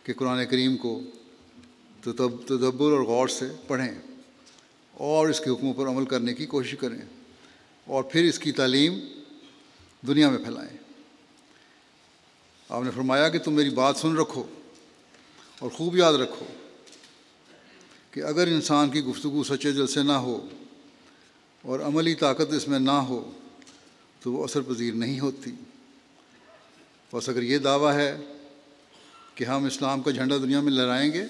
کہ 0.02 0.12
قرآن 0.12 0.46
کریم 0.46 0.76
کو 0.76 1.00
تدبر 2.00 2.92
اور 2.92 3.02
غور 3.02 3.28
سے 3.28 3.48
پڑھیں 3.66 3.92
اور 4.92 5.28
اس 5.28 5.40
کے 5.40 5.50
حکموں 5.50 5.74
پر 5.74 5.86
عمل 5.86 6.04
کرنے 6.04 6.34
کی 6.34 6.46
کوشش 6.46 6.74
کریں 6.80 6.98
اور 7.84 8.02
پھر 8.02 8.24
اس 8.24 8.38
کی 8.38 8.52
تعلیم 8.52 8.98
دنیا 10.06 10.30
میں 10.30 10.38
پھیلائیں۔ 10.38 10.85
آپ 12.68 12.82
نے 12.82 12.90
فرمایا 12.90 13.28
کہ 13.28 13.38
تم 13.38 13.52
میری 13.52 13.70
بات 13.70 13.96
سن 13.96 14.16
رکھو 14.16 14.44
اور 15.58 15.70
خوب 15.70 15.96
یاد 15.96 16.12
رکھو 16.12 16.46
کہ 18.10 18.20
اگر 18.20 18.46
انسان 18.46 18.90
کی 18.90 19.04
گفتگو 19.04 19.42
سچے 19.44 19.72
دل 19.72 19.86
سے 19.86 20.02
نہ 20.02 20.12
ہو 20.12 20.48
اور 21.62 21.80
عملی 21.80 22.14
طاقت 22.14 22.52
اس 22.52 22.68
میں 22.68 22.78
نہ 22.78 22.90
ہو 22.90 23.30
تو 24.20 24.32
وہ 24.32 24.44
اثر 24.44 24.60
پذیر 24.60 24.94
نہیں 24.94 25.20
ہوتی۔ 25.20 25.50
بس 27.12 27.28
اگر 27.28 27.42
یہ 27.42 27.58
دعویٰ 27.58 27.94
ہے 27.94 28.16
کہ 29.34 29.44
ہم 29.44 29.64
اسلام 29.64 30.02
کا 30.02 30.10
جھنڈا 30.10 30.36
دنیا 30.36 30.60
میں 30.60 30.72
لہرائیں 30.72 31.12
گے 31.12 31.24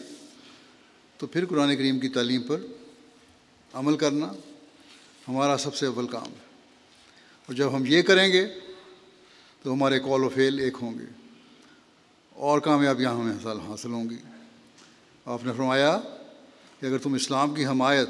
تو 1.18 1.26
پھر 1.26 1.46
قرآن 1.46 1.76
کریم 1.76 1.98
کی 1.98 2.08
تعلیم 2.08 2.42
پر 2.42 2.60
عمل 3.72 3.96
کرنا 3.96 4.32
ہمارا 5.28 5.56
سب 5.56 5.74
سے 5.74 5.86
اول 5.86 6.06
کام 6.06 6.26
ہے۔ 6.26 6.46
اور 7.46 7.54
جب 7.54 7.76
ہم 7.76 7.84
یہ 7.86 8.02
کریں 8.02 8.32
گے 8.32 8.46
تو 9.62 9.72
ہمارے 9.72 10.00
کال 10.00 10.24
و 10.24 10.28
فیل 10.28 10.58
ایک 10.58 10.76
ہوں 10.82 10.98
گے۔ 10.98 11.15
اور 12.36 12.60
کامیابیاں 12.60 13.12
ہمیں 13.12 13.32
حاصل 13.32 13.60
حاصل 13.60 13.92
ہوں 13.92 14.10
گی۔ 14.10 14.16
آپ 15.24 15.44
نے 15.44 15.52
فرمایا 15.52 16.00
کہ 16.80 16.86
اگر 16.86 16.98
تم 16.98 17.14
اسلام 17.14 17.54
کی 17.54 17.66
حمایت 17.66 18.08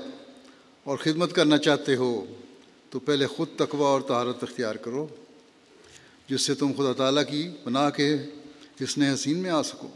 اور 0.85 0.99
خدمت 0.99 1.33
کرنا 1.33 1.59
چاہتے 1.59 1.97
ہو، 1.97 2.25
تو 2.91 2.99
پہلے 2.99 3.27
خود 3.27 3.49
تقوی 3.57 3.83
اور 3.83 4.01
طہارت 4.01 4.43
اختیار 4.43 4.75
کرو، 4.75 5.07
جس 6.29 6.43
سے 6.43 6.55
تم 6.55 6.73
خدا 6.77 6.93
تعالیٰ 6.93 7.23
کی 7.31 7.51
بنا 7.65 7.91
کے 7.91 8.17
حسن 8.85 9.03
حسین 9.03 9.39
میں 9.39 9.51
آ 9.51 9.63
سکو، 9.63 9.89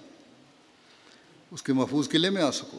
اس 1.51 1.63
کے 1.63 1.73
محفوظ 1.73 2.09
قلعے 2.09 2.31
میں 2.31 2.43
آ 2.43 2.51
سکو، 2.51 2.79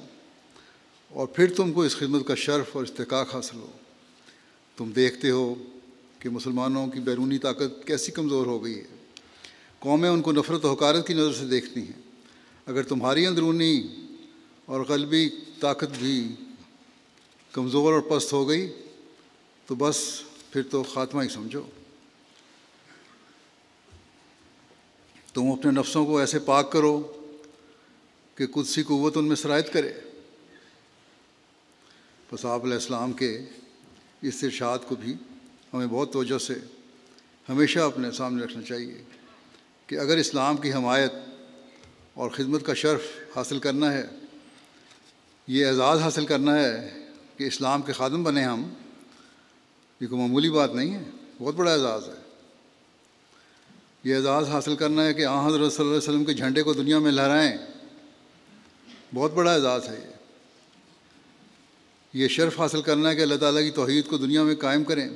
اور 1.09 1.27
پھر 1.27 1.53
تم 1.53 1.73
کو 1.73 1.81
اس 1.81 1.97
خدمت 1.97 2.27
کا 2.27 2.35
شرف 2.35 2.75
اور 2.75 2.83
استحقاق 2.83 3.35
حاصل 3.35 3.57
ہو۔ 3.57 3.71
تم 4.77 4.91
دیکھتے 4.91 5.29
ہو 5.29 5.53
کہ 6.19 6.29
مسلمانوں 6.29 6.87
کی 6.87 6.99
بیرونی 6.99 7.37
طاقت 7.37 7.87
کیسی 7.87 8.11
کمزور 8.11 8.45
ہو 8.45 8.63
گئی 8.63 8.79
ہے۔ 8.79 9.00
قومیں 9.81 10.09
ان 10.09 10.21
کو 10.21 10.31
نفرت 10.31 10.65
و 10.65 10.73
حکارت 10.73 11.07
کی 11.07 11.13
نظر 11.13 11.33
سے 11.33 11.45
دیکھتی 11.45 11.81
ہیں۔ 11.81 12.01
اگر 12.65 12.83
تمہاری 12.83 13.25
اندرونی 13.27 13.87
اور 14.65 14.83
قلبی 14.83 15.29
طاقت 15.59 15.97
بھی 15.99 16.35
کمزور 17.51 17.93
اور 17.93 18.01
پست 18.01 18.33
ہو 18.33 18.49
گئی، 18.49 18.73
تو 19.65 19.75
بس 19.75 20.21
پھر 20.51 20.61
تو 20.63 20.83
خاتمہ 20.83 21.23
ہی 21.23 21.29
سمجھو۔ 21.29 21.61
تم 25.33 25.51
اپنے 25.51 25.71
نفسوں 25.71 26.05
کو 26.05 26.17
ایسے 26.17 26.39
پاک 26.39 26.71
کرو 26.71 27.23
کہ 28.35 28.47
قدسی 28.47 28.83
قوت 28.83 29.17
ان 29.17 29.25
میں 29.25 29.35
شرائط 29.35 29.73
کرے۔ 29.73 29.93
بس 32.33 32.45
آپ 32.45 32.63
علیہ 32.63 32.73
السلام 32.73 33.13
کے 33.13 33.39
اس 34.21 34.43
ارشاد 34.43 34.79
کو 34.87 34.95
بھی 34.95 35.13
ہمیں 35.73 35.87
بہت 35.87 36.13
توجہ 36.13 36.37
سے 36.37 36.53
ہمیشہ 37.49 37.79
اپنے 37.79 38.11
سامنے 38.11 38.45
رکھنا 38.45 38.61
چاہیے۔ 38.61 39.03
کہ 39.91 39.99
اگر 39.99 40.17
اسلام 40.17 40.57
کی 40.57 40.73
حمایت 40.73 41.13
اور 42.13 42.29
خدمت 42.29 42.65
کا 42.65 42.73
شرف 42.73 43.01
حاصل 43.35 43.59
کرنا 43.59 43.93
ہے، 43.93 44.07
یہ 45.47 45.65
اعزاز 45.65 45.99
حاصل 45.99 46.25
کرنا 46.25 46.59
ہے 46.59 46.97
کہ 47.37 47.43
اسلام 47.43 47.81
کے 47.81 47.93
خادم 47.93 48.23
بنے 48.23 48.43
ہم، 48.43 48.73
یہ 49.99 50.07
کوئی 50.07 50.21
معمولی 50.21 50.49
بات 50.49 50.73
نہیں 50.73 50.93
ہے، 50.93 51.03
بہت 51.39 51.55
بڑا 51.55 51.73
اعزاز 51.73 52.07
ہے۔ 52.07 52.13
یہ 54.03 54.15
اعزاز 54.15 54.49
حاصل 54.49 54.75
کرنا 54.75 55.05
ہے 55.05 55.13
کہ 55.13 55.25
آ 55.25 55.47
حضرت 55.47 55.73
صلی 55.73 55.85
اللہ 55.85 55.97
علیہ 55.97 56.09
وسلم 56.09 56.25
کے 56.25 56.33
جھنڈے 56.33 56.63
کو 56.63 56.73
دنیا 56.73 56.99
میں 56.99 57.11
لہرائیں، 57.11 57.57
بہت 59.13 59.33
بڑا 59.33 59.53
اعزاز 59.53 59.89
ہے 59.89 59.99
یہ۔ 60.03 60.13
یہ 62.13 62.27
شرف 62.27 62.59
حاصل 62.59 62.81
کرنا 62.81 63.09
ہے 63.09 63.15
کہ 63.15 63.21
اللہ 63.21 63.35
تعالیٰ 63.35 63.61
کی 63.61 63.71
توحید 63.71 64.07
کو 64.07 64.17
دنیا 64.17 64.43
میں 64.43 64.55
قائم 64.55 64.83
کریں۔ 64.83 65.09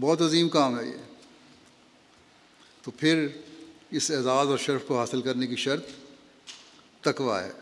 بہت 0.00 0.22
عظیم 0.22 0.48
کام 0.48 0.80
ہے 0.80 0.86
یہ۔ 0.86 1.14
تو 2.82 2.90
پھر 2.90 3.28
اس 3.90 4.10
اعزاز 4.10 4.46
اور 4.46 4.58
شرف 4.58 4.84
کو 4.86 4.98
حاصل 4.98 5.22
کرنے 5.22 5.46
کی 5.46 5.56
شرط 5.56 5.84
تقوا 7.00 7.44
ہے۔ 7.44 7.52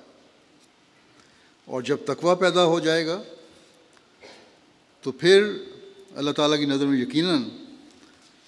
اور 1.65 1.83
جب 1.83 1.97
تقوا 2.07 2.35
پیدا 2.35 2.65
ہو 2.65 2.81
جائے 2.81 3.07
گا، 3.07 3.23
تو 5.01 5.13
پھر 5.13 5.53
اللہ 6.15 6.31
تعالیٰ 6.31 6.59
کی 6.59 6.67
نظر 6.67 6.87
میں 6.87 7.01
یقیناً 7.01 7.43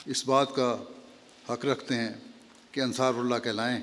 اس 0.07 0.29
بات 0.29 0.55
کا 0.55 0.77
حق 1.51 1.65
رکھتے 1.65 1.95
ہیں 1.95 2.13
کہ 2.71 2.81
انصار 2.81 3.15
اللہ 3.15 3.35
کہلائیں 3.35 3.83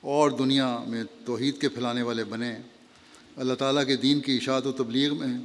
اور 0.00 0.30
دنیا 0.30 0.84
میں 0.86 1.04
توحید 1.24 1.60
کے 1.60 1.68
پھیلانے 1.68 2.02
والے 2.02 2.24
بنیں۔ 2.24 2.58
اللہ 3.36 3.54
تعالیٰ 3.54 3.86
کے 3.86 3.96
دین 3.96 4.20
کی 4.20 4.36
اشاعت 4.36 4.66
و 4.66 4.72
تبلیغ 4.72 5.14
میں 5.14 5.38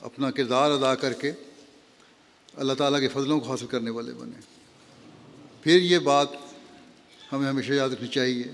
اپنا 0.00 0.30
کردار 0.30 0.70
ادا 0.70 0.94
کر 0.94 1.12
کے 1.12 1.32
اللہ 2.54 2.72
تعالیٰ 2.72 3.00
کے 3.00 3.08
فضلوں 3.08 3.40
کو 3.40 3.50
حاصل 3.50 3.66
کرنے 3.66 3.90
والے 3.90 4.12
بنیں۔ 4.12 4.55
پھر 5.66 5.82
یہ 5.82 5.98
بات 5.98 6.28
ہمیں 7.32 7.48
ہمیشہ 7.48 7.72
یاد 7.72 7.88
رکھنی 7.88 8.08
چاہیے 8.08 8.44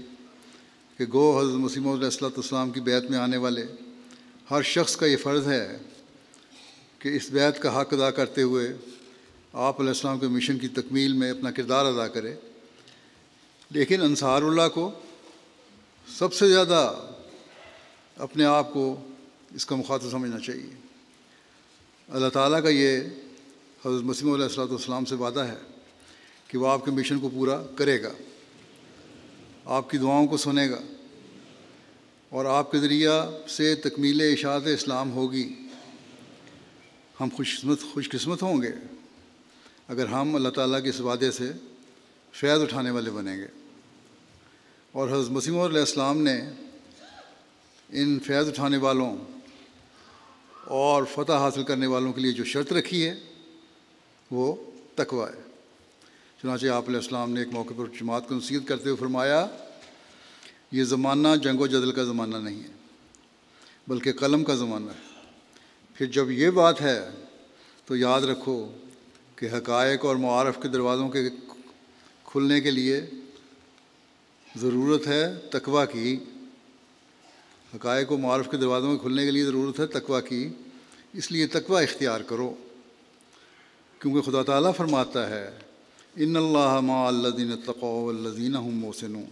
کہ 0.96 1.05
گو 1.12 1.40
حضرت 1.40 1.55
مسیم 1.55 1.88
علیہ 1.88 2.05
السلۃ 2.05 2.37
السلام 2.37 2.70
کی 2.70 2.81
بیت 2.81 3.11
میں 3.11 3.18
آنے 3.18 3.37
والے 3.37 3.64
ہر 4.51 4.62
شخص 4.62 4.96
کا 4.96 5.07
یہ 5.07 5.16
فرض 5.16 5.48
ہے 5.48 5.79
کہ 6.98 7.09
اس 7.09 7.31
بیت 7.31 7.62
کا 7.62 7.81
حق 7.81 7.94
ادا 7.94 8.11
کرتے 8.11 8.42
ہوئے 8.42 8.72
آپ 9.53 9.81
علیہ 9.81 9.88
السلام 9.88 10.18
کے 10.18 10.27
مشن 10.27 10.59
کی 10.59 10.68
تکمیل 10.68 11.12
میں 11.12 11.31
اپنا 11.31 11.51
کردار 11.51 11.87
ادا 11.87 12.09
کرے 12.09 12.35
لیکن 13.70 14.03
انصار 14.03 14.42
اللہ 14.42 14.68
کو 14.75 14.90
سب 16.09 16.35
سے 16.35 16.48
زیادہ 16.48 16.94
اپنے 18.16 18.44
آپ 18.44 18.72
کو 18.72 19.07
اس 19.55 19.66
کا 19.66 19.77
مخاطب 19.77 20.11
سمجھنا 20.11 20.40
چاہیے۔ 20.40 20.75
اللہ 22.09 22.29
تعالیٰ 22.29 22.62
کا 22.62 22.68
یہ 22.68 23.01
حضرت 23.87 24.03
مسیم 24.03 24.33
علیہ 24.33 24.44
السلۃ 24.44 24.70
والسلام 24.70 25.05
سے 25.05 25.14
وعدہ 25.14 25.40
ہے۔ 25.40 25.71
کہ 26.53 26.59
وہ 26.59 26.69
آپ 26.69 26.85
کے 26.85 26.91
مشن 26.91 27.21
کو 27.21 27.29
پورا 27.29 27.62
کرے 27.77 28.03
گا، 28.03 28.12
آپ 29.65 29.91
کی 29.91 29.99
دعاؤں 29.99 30.27
کو 30.27 30.37
سنے 30.37 30.71
گا 30.71 30.81
اور 32.29 32.45
آپ 32.45 32.73
کے 32.73 32.79
ذریعہ 32.79 33.31
سے 33.49 33.75
تکمیل 33.75 34.21
اشاعت 34.21 34.67
اسلام 34.67 35.12
ہوگی۔ 35.12 35.55
ہم 37.21 37.29
خوش 37.37 37.59
قسمت 37.59 37.81
خوش 37.93 38.09
قسمت 38.09 38.43
ہوں 38.43 38.62
گے 38.62 38.71
اگر 39.88 40.07
ہم 40.07 40.35
اللہ 40.35 40.49
تعالیٰ 40.49 40.83
کے 40.83 40.88
اس 40.88 41.01
وعدے 41.01 41.31
سے 41.31 41.53
فیض 42.33 42.62
اٹھانے 42.62 42.91
والے 42.91 43.11
بنیں 43.11 43.37
گے۔ 43.37 43.47
اور 44.93 45.09
حضرت 45.09 45.31
مسیم 45.31 45.59
علیہ 45.59 45.81
السلام 45.81 46.23
نے 46.23 46.41
ان 47.88 48.21
فیض 48.21 48.49
اٹھانے 48.49 48.77
والوں 48.77 49.17
اور 50.65 51.03
فتح 51.15 51.33
حاصل 51.33 51.62
کرنے 51.62 51.87
والوں 51.87 52.12
کے 52.12 52.21
لیے 52.21 52.33
جو 52.33 52.45
شرط 52.45 52.73
رکھی 52.73 53.07
ہے، 53.07 53.15
وہ 54.31 54.57
تقوی 54.95 55.38
ہے۔ 55.38 55.52
چنانچہ 56.42 56.66
آپ 56.66 56.85
علیہ 56.87 56.96
السلام 56.96 57.33
نے 57.33 57.40
ایک 57.40 57.48
موقع 57.52 57.74
پر 57.76 57.87
جماعت 57.87 58.28
کو 58.28 58.35
نصیحت 58.35 58.68
کرتے 58.68 58.85
ہوئے 58.85 58.96
فرمایا، 58.96 59.46
یہ 60.72 60.85
زمانہ 60.85 61.28
جنگ 61.42 61.61
و 61.61 61.66
جدل 61.66 61.92
کا 61.92 62.05
زمانہ 62.05 62.37
نہیں 62.37 62.62
ہے، 62.62 62.68
بلکہ 63.88 64.12
قلم 64.12 64.44
کا 64.44 64.55
زمانہ 64.55 64.90
ہے۔ 64.90 65.20
پھر 65.94 66.07
جب 66.07 66.31
یہ 66.31 66.50
بات 66.50 66.81
ہے، 66.81 67.11
تو 67.87 67.96
یاد 67.96 68.20
رکھو 68.20 68.72
کہ 69.37 69.46
حقائق 69.46 70.05
اور 70.05 70.16
معارف 70.16 70.59
کے 70.62 70.68
دروازوں 70.68 71.09
کے 71.09 71.28
کھلنے 72.24 72.61
کے 72.61 72.70
لیے 72.70 73.00
ضرورت 74.57 75.07
ہے 75.07 75.35
تقوا 75.50 75.85
کی۔ 75.85 76.18
حقائق 77.74 78.12
و 78.12 78.18
معارف 78.18 78.50
کے 78.50 78.57
دروازوں 78.57 78.92
کے 78.92 79.02
کھلنے 79.02 79.24
کے 79.24 79.31
لیے 79.31 79.44
ضرورت 79.44 79.81
ہے 79.81 79.87
تقوا 79.87 80.20
کی۔ 80.20 80.48
اس 81.12 81.33
لیے 81.33 81.46
تقوا 81.46 81.81
اختیار 81.81 82.20
کرو، 82.20 82.55
کیونکہ 83.98 84.31
خدا 84.31 84.42
تعالیٰ 84.42 84.74
فرماتا 84.76 85.31
ہے 85.31 85.50
ان 86.16 86.37
اللہ 86.37 86.81
ما 86.81 87.07
الدین 87.07 87.53
تقو 87.66 88.09
الزین 88.09 88.57
ہم 88.57 88.79
موسن 88.79 89.25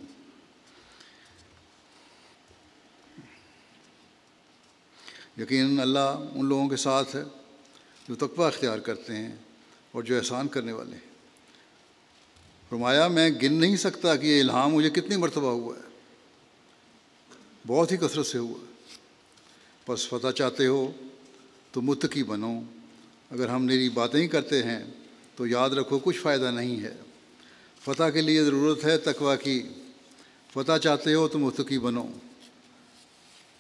یقیناً 5.39 5.79
اللہ 5.79 6.17
ان 6.35 6.47
لوگوں 6.47 6.69
کے 6.69 6.77
ساتھ 6.77 7.17
ہے 7.17 7.23
جو 8.09 8.15
تقوی 8.15 8.47
اختیار 8.47 8.79
کرتے 8.79 9.17
ہیں 9.17 9.37
اور 9.93 10.03
جو 10.03 10.17
احسان 10.17 10.49
کرنے 10.49 10.73
والے 10.73 10.93
ہیں۔ 10.93 11.11
فرمایا، 12.69 13.09
میں 13.09 13.31
گن 13.31 13.53
نہیں 13.53 13.77
سکتا 13.77 14.17
کہ 14.17 14.27
یہ 14.27 14.41
الہام 14.41 14.75
مجھے 14.75 14.91
کتنی 14.91 15.17
مرتبہ 15.17 15.51
ہوا 15.51 15.77
ہے۔ 15.77 15.83
بہت 17.67 17.93
ہی 17.93 17.97
کثرت 17.97 18.27
سے 18.27 18.39
ہوا 18.39 18.59
بس 19.89 20.09
فتح 20.09 20.31
چاہتے 20.31 20.67
ہو 20.67 20.93
تو 21.73 21.83
متقی 21.83 22.23
بنو۔ 22.23 22.61
اگر 23.31 23.49
ہم 23.49 23.67
میری 23.67 23.89
باتیں 23.89 24.21
ہی 24.21 24.29
کرتے 24.29 24.63
ہیں 24.63 24.85
تو 25.41 25.47
یاد 25.47 25.71
رکھو 25.71 25.99
کچھ 25.99 26.19
فائدہ 26.19 26.51
نہیں 26.51 26.83
ہے۔ 26.83 26.95
فتح 27.85 28.09
کے 28.09 28.21
لیے 28.21 28.45
ضرورت 28.45 28.85
ہے 28.85 28.99
تقوا 28.99 29.37
کی۔ 29.37 29.63
فتح 30.53 30.79
چاہتے 30.83 31.15
ہو 31.15 31.29
تو 31.29 31.39
متقی 31.39 31.79
بنو۔ 31.79 32.07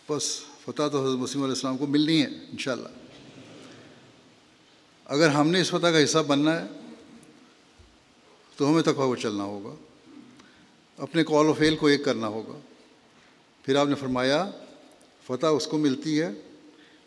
بس 0.08 0.40
فتح 0.64 0.88
تو 0.92 1.06
حضرت 1.06 1.18
مسلم 1.18 1.42
علیہ 1.42 1.54
السلام 1.54 1.76
کو 1.76 1.86
ملنی 1.86 2.22
ہے، 2.22 2.26
انشاءاللہ۔ 2.26 2.88
اگر 5.04 5.28
ہم 5.28 5.48
نے 5.48 5.60
اس 5.60 5.70
فتح 5.70 5.86
کا 5.86 6.04
حصہ 6.04 6.18
بننا 6.18 6.60
ہے، 6.60 6.66
تو 8.56 8.70
ہمیں 8.70 8.82
تقوا 8.82 9.06
کو 9.06 9.16
چلنا 9.16 9.44
ہوگا۔ 9.44 9.74
اپنے 11.02 11.24
کال 11.24 11.46
و 11.46 11.52
فیل 11.52 11.76
کو 11.76 11.86
ایک 11.86 12.04
کرنا 12.04 12.26
ہوگا۔ 12.26 12.60
پھر 13.62 13.76
آپ 13.76 13.86
نے 13.86 13.94
فرمایا، 13.94 14.50
فتح 15.26 15.46
اس 15.46 15.66
کو 15.66 15.78
ملتی 15.78 16.20
ہے 16.20 16.30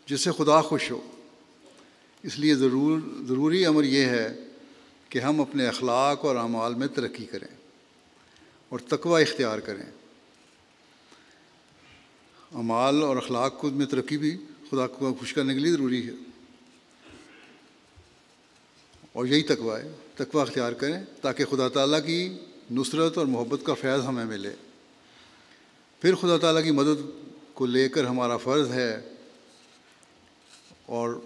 جس 0.06 0.20
سے 0.20 0.30
خدا 0.32 0.62
خوش 0.62 0.90
ہو۔ 0.90 1.00
اس 2.22 2.38
لیے 2.38 2.54
ضرور، 2.54 2.98
ضروری 3.28 3.66
امر 3.66 3.84
یہ 3.84 4.04
ہے 4.04 4.43
کہ 5.14 5.18
ہم 5.18 5.40
اپنے 5.40 5.66
اخلاق 5.66 6.24
اور 6.24 6.36
اعمال 6.36 6.74
میں 6.74 6.86
ترقی 6.86 7.26
کریں 7.26 7.56
اور 8.68 8.78
تقوی 8.78 9.22
اختیار 9.22 9.58
کریں۔ 9.58 9.82
اعمال 12.54 13.02
اور 13.02 13.16
اخلاق 13.16 13.60
کو 13.60 13.70
میں 13.70 13.86
ترقی 13.86 14.18
بھی 14.18 14.38
خدا 14.70 14.86
کو 14.86 15.14
خوش 15.14 15.34
کرنے 15.34 15.54
کے 15.54 15.60
لیے 15.60 15.72
ضروری 15.72 16.08
ہے۔ 16.08 16.12
اور 19.12 19.26
یہی 19.26 19.42
تقوی 19.42 19.80
ہے، 19.82 19.90
تقوی 20.14 20.42
اختیار 20.42 20.72
کریں 20.72 21.04
تاکہ 21.22 21.44
خدا 21.44 21.68
تعالیٰ 21.68 22.06
کی 22.06 22.38
نصرت 22.70 23.18
اور 23.18 23.26
محبت 23.26 23.60
کا 23.64 23.74
فیض 23.74 24.04
ہمیں 24.08 24.24
ملے۔ 24.24 24.54
پھر 26.00 26.14
خدا 26.14 26.38
تعالیٰ 26.38 26.64
کی 26.64 26.70
مدد 26.70 27.10
کو 27.54 27.66
لے 27.66 27.88
کر 27.88 28.04
ہمارا 28.04 28.36
فرض 28.36 28.72
ہے۔ 28.72 29.00
اور 30.86 31.20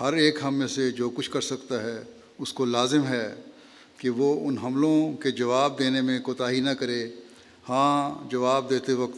ہر 0.00 0.12
ایک 0.12 0.36
ہم 0.42 0.54
میں 0.54 0.66
سے 0.66 0.90
جو 0.90 1.10
کچھ 1.10 1.30
کر 1.30 1.40
سکتا 1.40 1.82
ہے 1.82 2.02
اس 2.40 2.52
کو 2.52 2.64
لازم 2.64 3.06
ہے 3.06 3.34
کہ 3.96 4.10
وہ 4.10 4.48
ان 4.48 4.58
حملوں 4.58 5.16
کے 5.16 5.30
جواب 5.30 5.78
دینے 5.78 6.00
میں 6.00 6.20
کوتاہی 6.20 6.60
نہ 6.60 6.70
کرے۔ 6.70 7.10
ہاں 7.68 8.30
جواب 8.30 8.70
دیتے 8.70 8.92
وقت 8.92 9.16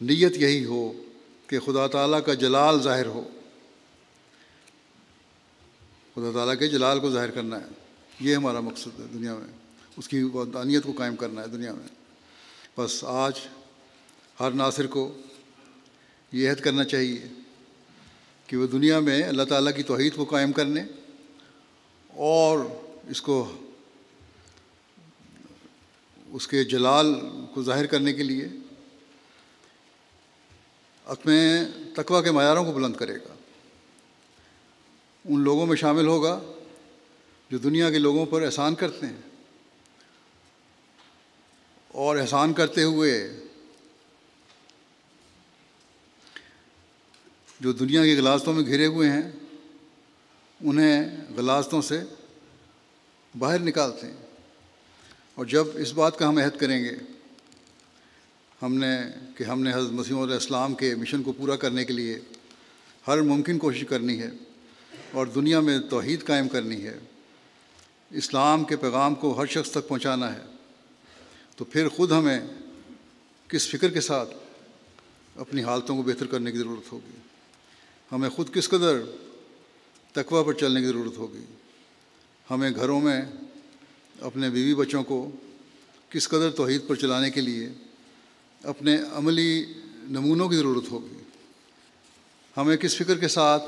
نیت 0.00 0.36
یہی 0.36 0.64
ہو 0.64 0.92
کہ 1.46 1.58
خدا 1.58 1.86
تعالیٰ 1.86 2.24
کا 2.24 2.34
جلال 2.34 2.82
ظاہر 2.82 3.06
ہو۔ 3.06 3.28
خدا 6.14 6.30
تعالیٰ 6.34 6.58
کے 6.58 6.66
جلال 6.66 7.00
کو 7.00 7.10
ظاہر 7.10 7.30
کرنا 7.30 7.60
ہے۔ 7.60 7.66
یہ 8.20 8.36
ہمارا 8.36 8.60
مقصد 8.60 9.00
ہے 9.00 9.04
دنیا 9.14 9.34
میں۔ 9.34 9.52
اس 9.96 10.08
کی 10.08 10.22
ودانیت 10.22 10.82
کو 10.82 10.92
قائم 10.92 11.16
کرنا 11.16 11.42
ہے 11.42 11.46
دنیا 11.46 11.74
میں۔ 11.74 11.88
بس 12.80 13.04
آج 13.04 13.32
ہر 14.40 14.50
ناصر 14.50 14.86
کو 14.86 15.14
یہ 16.32 16.50
عہد 16.50 16.60
کرنا 16.60 16.84
چاہیے 16.84 17.28
کہ 18.46 18.56
وہ 18.56 18.66
دنیا 18.66 19.00
میں 19.00 19.22
اللہ 19.22 19.42
تعالیٰ 19.42 19.76
کی 19.76 19.82
توحید 19.82 20.16
کو 20.16 20.24
قائم 20.24 20.52
کرنے 20.52 20.84
اور 22.16 22.58
اس 23.08 23.22
کو 23.22 23.56
اس 26.26 26.48
کے 26.48 26.64
جلال 26.64 27.14
کو 27.54 27.62
ظاہر 27.62 27.86
کرنے 27.86 28.12
کے 28.12 28.22
لیے 28.22 28.48
اپنے 31.04 31.64
تقوی 31.94 32.22
کے 32.22 32.30
معیاروں 32.30 32.64
کو 32.64 32.72
بلند 32.72 32.96
کرے 32.96 33.16
گا۔ 33.16 33.34
ان 35.24 35.40
لوگوں 35.40 35.66
میں 35.66 35.76
شامل 35.76 36.06
ہوگا 36.06 36.40
جو 37.50 37.58
دنیا 37.58 37.90
کے 37.90 37.98
لوگوں 37.98 38.26
پر 38.26 38.42
احسان 38.42 38.74
کرتے 38.74 39.06
ہیں۔ 39.06 39.20
اور 41.88 42.16
احسان 42.16 42.52
کرتے 42.52 42.82
ہوئے 42.82 43.40
جو 47.60 47.72
دنیا 47.72 48.04
کی 48.04 48.16
غلاستوں 48.16 48.52
میں 48.52 48.66
گھرے 48.66 48.86
ہوئے 48.86 49.10
ہیں 49.10 49.32
انہیں 50.60 51.16
غلاستوں 51.36 51.82
سے 51.82 52.02
باہر 53.38 53.58
نکالتے 53.58 54.06
ہیں۔ 54.06 54.14
اور 55.34 55.44
جب 55.44 55.64
اس 55.74 55.92
بات 55.92 56.18
کا 56.18 56.28
ہم 56.28 56.38
عہد 56.38 56.60
کریں 56.60 56.84
گے، 56.84 56.92
ہم 58.62 58.74
نے 58.74 58.96
کہ 59.36 59.44
ہم 59.44 59.62
نے 59.62 59.74
حضرت 59.74 59.92
مسیم 59.92 60.18
علیہ 60.18 60.34
السلام 60.34 60.74
کے 60.74 60.94
مشن 60.94 61.22
کو 61.22 61.32
پورا 61.32 61.56
کرنے 61.56 61.84
کے 61.84 61.92
لیے 61.92 62.20
ہر 63.06 63.20
ممکن 63.20 63.58
کوشش 63.58 63.84
کرنی 63.88 64.22
ہے 64.22 64.30
اور 65.12 65.26
دنیا 65.26 65.60
میں 65.60 65.78
توحید 65.78 66.24
قائم 66.24 66.48
کرنی 66.48 66.84
ہے، 66.84 66.98
اسلام 68.10 68.64
کے 68.64 68.76
پیغام 68.76 69.14
کو 69.14 69.40
ہر 69.40 69.46
شخص 69.46 69.70
تک 69.70 69.88
پہنچانا 69.88 70.34
ہے، 70.34 70.42
تو 71.56 71.64
پھر 71.64 71.88
خود 71.88 72.12
ہمیں 72.12 72.40
کس 73.48 73.68
فکر 73.68 73.90
کے 73.90 74.00
ساتھ 74.00 74.30
اپنی 75.36 75.62
حالتوں 75.62 75.96
کو 75.96 76.02
بہتر 76.02 76.26
کرنے 76.26 76.52
کی 76.52 76.58
ضرورت 76.58 76.92
ہوگی۔ 76.92 77.16
ہمیں 78.12 78.28
خود 78.28 78.54
کس 78.54 78.68
قدر 78.68 79.00
تقوی 80.16 80.44
پر 80.44 80.52
چلنے 80.52 80.80
کی 80.80 80.86
ضرورت 80.86 81.18
ہوگی۔ 81.18 81.44
ہمیں 82.50 82.70
گھروں 82.70 83.00
میں 83.00 83.22
اپنے 84.20 84.50
بیوی 84.50 84.74
بچوں 84.74 85.04
کو 85.04 85.30
کس 86.10 86.28
قدر 86.28 86.50
توحید 86.50 86.80
پر 86.86 86.94
چلانے 86.94 87.30
کے 87.30 87.40
لیے 87.40 87.68
اپنے 88.62 88.96
عملی 89.12 89.64
نمونوں 90.02 90.48
کی 90.48 90.56
ضرورت 90.56 90.90
ہوگی۔ 90.90 91.22
ہمیں 92.56 92.76
کس 92.76 92.96
فکر 92.96 93.18
کے 93.18 93.28
ساتھ 93.28 93.62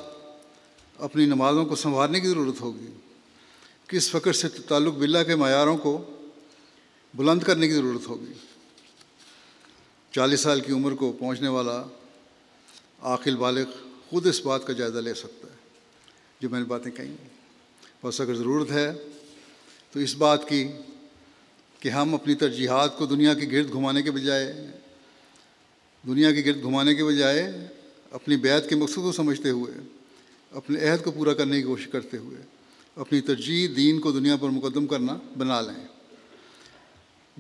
اپنی 0.98 1.24
نمازوں 1.24 1.66
کو 1.66 1.76
سنوارنے 1.76 2.20
کی 2.20 2.28
ضرورت 2.28 2.60
ہوگی۔ 2.60 2.86
کس 3.88 4.10
فکر 4.10 4.32
سے 4.32 4.48
تعلق 4.48 4.94
باللہ 4.94 5.22
کے 5.26 5.36
معیاروں 5.36 5.78
کو 5.78 6.20
بلند 7.14 7.42
کرنے 7.42 7.68
کی 7.68 7.74
ضرورت 7.74 8.08
ہوگی۔ 8.08 8.32
چالیس 10.12 10.40
سال 10.40 10.60
کی 10.60 10.72
عمر 10.72 10.94
کو 10.94 11.12
پہنچنے 11.12 11.48
والا 11.48 11.84
عاقل 13.02 13.36
بالغ 13.36 13.70
خود 14.10 14.26
اس 14.26 14.40
بات 14.40 14.66
کا 14.66 14.72
جائزہ 14.72 14.98
لے 14.98 15.14
سکتا 15.14 15.48
ہے۔ 15.48 15.57
جو 16.40 16.50
میں 16.50 16.58
نے 16.58 16.64
باتیں 16.64 16.90
کہیں 16.90 17.16
بس 18.02 18.20
اگر 18.20 18.34
ضرورت 18.34 18.70
ہے 18.70 18.92
تو 19.92 20.00
اس 20.00 20.16
بات 20.16 20.48
کی 20.48 20.68
کہ 21.80 21.88
ہم 21.88 22.14
اپنی 22.14 22.34
ترجیحات 22.34 22.98
کو 22.98 23.06
دنیا 23.06 23.34
کے 23.34 23.46
گرد 23.52 23.72
گھمانے 23.72 24.02
کے 24.02 24.10
بجائے، 24.10 24.66
دنیا 26.06 26.32
کے 26.32 26.42
گرد 26.46 26.62
گھمانے 26.62 26.94
کے 26.94 27.04
بجائے 27.04 27.52
اپنی 28.10 28.36
بیت 28.36 28.68
کے 28.68 28.76
مقصد 28.76 28.94
کو 28.94 29.12
سمجھتے 29.12 29.50
ہوئے، 29.50 29.80
اپنے 30.50 30.88
عہد 30.88 31.04
کو 31.04 31.10
پورا 31.10 31.34
کرنے 31.34 31.56
کی 31.56 31.62
کوشش 31.62 31.86
کرتے 31.86 32.16
ہوئے 32.16 32.36
اپنی 32.96 33.20
ترجیح 33.20 33.68
دین 33.76 34.00
کو 34.00 34.12
دنیا 34.12 34.36
پر 34.36 34.48
مقدم 34.48 34.86
کرنا 34.86 35.18
بنا 35.38 35.60
لیں۔ 35.60 35.84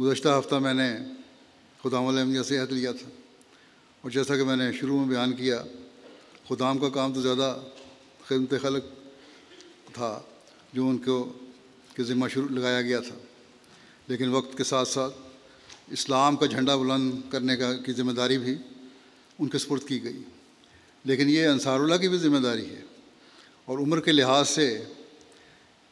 گزشتہ 0.00 0.28
ہفتہ 0.28 0.54
میں 0.54 0.74
نے 0.74 0.96
خدام 1.82 2.06
الحمدیہ 2.06 2.42
سے 2.42 2.58
عہد 2.58 2.72
لیا 2.72 2.92
تھا۔ 2.92 3.10
اور 4.02 4.10
جیسا 4.10 4.36
کہ 4.36 4.44
میں 4.44 4.56
نے 4.56 4.72
شروع 4.72 4.98
میں 4.98 5.08
بیان 5.08 5.32
کیا، 5.32 5.64
خدام 6.48 6.78
کا 6.78 6.88
کام 6.88 7.14
تو 7.14 7.22
زیادہ 7.22 7.60
خدمت 8.28 8.54
خلق 8.62 8.84
تھا 9.92 10.22
جو 10.72 10.88
ان 10.88 10.98
کو 10.98 11.32
کے 11.96 12.02
ذمہ 12.02 12.28
شروع 12.28 12.48
لگایا 12.50 12.82
گیا 12.82 13.00
تھا۔ 13.00 13.14
لیکن 14.06 14.28
وقت 14.28 14.58
کے 14.58 14.64
ساتھ 14.64 14.88
ساتھ 14.88 15.14
اسلام 15.90 16.36
کا 16.36 16.46
جھنڈا 16.46 16.76
بلند 16.76 17.12
کرنے 17.30 17.56
کا 17.56 17.74
کی 17.74 17.92
ذمہ 17.92 18.12
داری 18.12 18.38
بھی 18.38 18.54
ان 19.38 19.48
کے 19.48 19.58
سپرد 19.58 19.88
کی 19.88 20.04
گئی۔ 20.04 20.22
لیکن 21.04 21.28
یہ 21.30 21.46
انصار 21.46 21.80
اللہ 21.80 21.94
کی 21.94 22.08
بھی 22.08 22.18
ذمہ 22.18 22.38
داری 22.38 22.70
ہے۔ 22.70 22.80
اور 23.64 23.78
عمر 23.78 24.00
کے 24.00 24.12
لحاظ 24.12 24.48
سے 24.48 24.84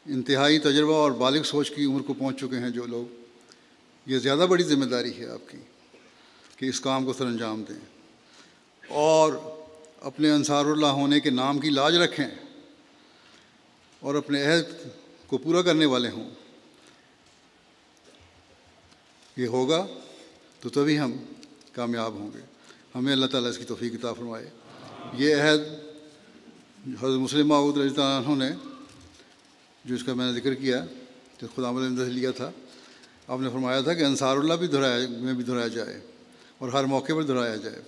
انتہائی 0.05 0.59
تجربہ 0.59 0.95
اور 0.95 1.11
بالغ 1.11 1.43
سوچ 1.43 1.71
کی 1.71 1.85
عمر 1.85 2.01
کو 2.01 2.13
پہنچ 2.13 2.37
چکے 2.37 2.59
ہیں 2.59 2.69
جو 2.69 2.85
لوگ۔ 2.85 3.13
یہ 4.05 4.17
زیادہ 4.17 4.45
بڑی 4.49 4.63
ذمہ 4.63 4.85
داری 4.85 5.17
ہے 5.17 5.27
آپ 5.27 5.49
کی 5.49 5.57
کہ 6.57 6.65
اس 6.65 6.79
کام 6.79 7.05
کو 7.05 7.13
سر 7.13 7.25
انجام 7.25 7.63
دیں۔ 7.69 7.79
اور 8.89 9.56
اپنے 10.07 10.31
انصار 10.31 10.65
اللہ 10.65 10.85
ہونے 10.85 11.19
کے 11.19 11.29
نام 11.29 11.59
کی 11.59 11.69
لاج 11.69 11.95
رکھیں 11.95 12.27
اور 13.99 14.15
اپنے 14.15 14.45
عہد 14.45 14.87
کو 15.27 15.37
پورا 15.37 15.61
کرنے 15.61 15.85
والے 15.85 16.09
ہوں۔ 16.09 16.29
یہ 19.37 19.47
ہوگا 19.47 19.87
تو 20.61 20.69
تبھی 20.69 20.99
ہم 20.99 21.11
کامیاب 21.71 22.13
ہوں 22.13 22.31
گے۔ 22.33 22.41
ہمیں 22.95 23.11
اللہ 23.11 23.25
تعالیٰ 23.25 23.49
اس 23.49 23.57
کی 23.57 23.63
توفیق 23.63 23.93
عطا 23.93 24.13
فرمائے۔ 24.13 24.49
یہ 25.13 25.35
عہد 25.35 25.61
حضرت 26.87 27.19
مسلم 27.19 27.47
معود 27.47 27.77
رضی 27.77 28.01
اللہ 28.01 28.29
عنہ 28.29 28.43
نے، 28.43 28.51
جو 29.85 29.95
اس 29.95 30.03
کا 30.03 30.13
میں 30.13 30.31
نے 30.31 30.39
ذکر 30.39 30.53
کیا، 30.53 30.85
جو 31.41 31.47
خدا 31.55 31.71
مد 31.71 31.99
لیا 31.99 32.31
تھا، 32.31 32.51
آپ 33.27 33.39
نے 33.39 33.49
فرمایا 33.49 33.81
تھا 33.81 33.93
کہ 33.93 34.03
انصار 34.03 34.37
اللہ 34.37 34.53
بھی 34.53 34.67
دہرایا، 34.67 35.07
میں 35.09 35.33
بھی 35.33 35.43
دہرایا 35.43 35.67
جائے 35.67 36.01
اور 36.57 36.69
ہر 36.69 36.83
موقع 36.83 37.13
پر 37.13 37.23
دہرایا 37.23 37.55
جائے۔ 37.55 37.81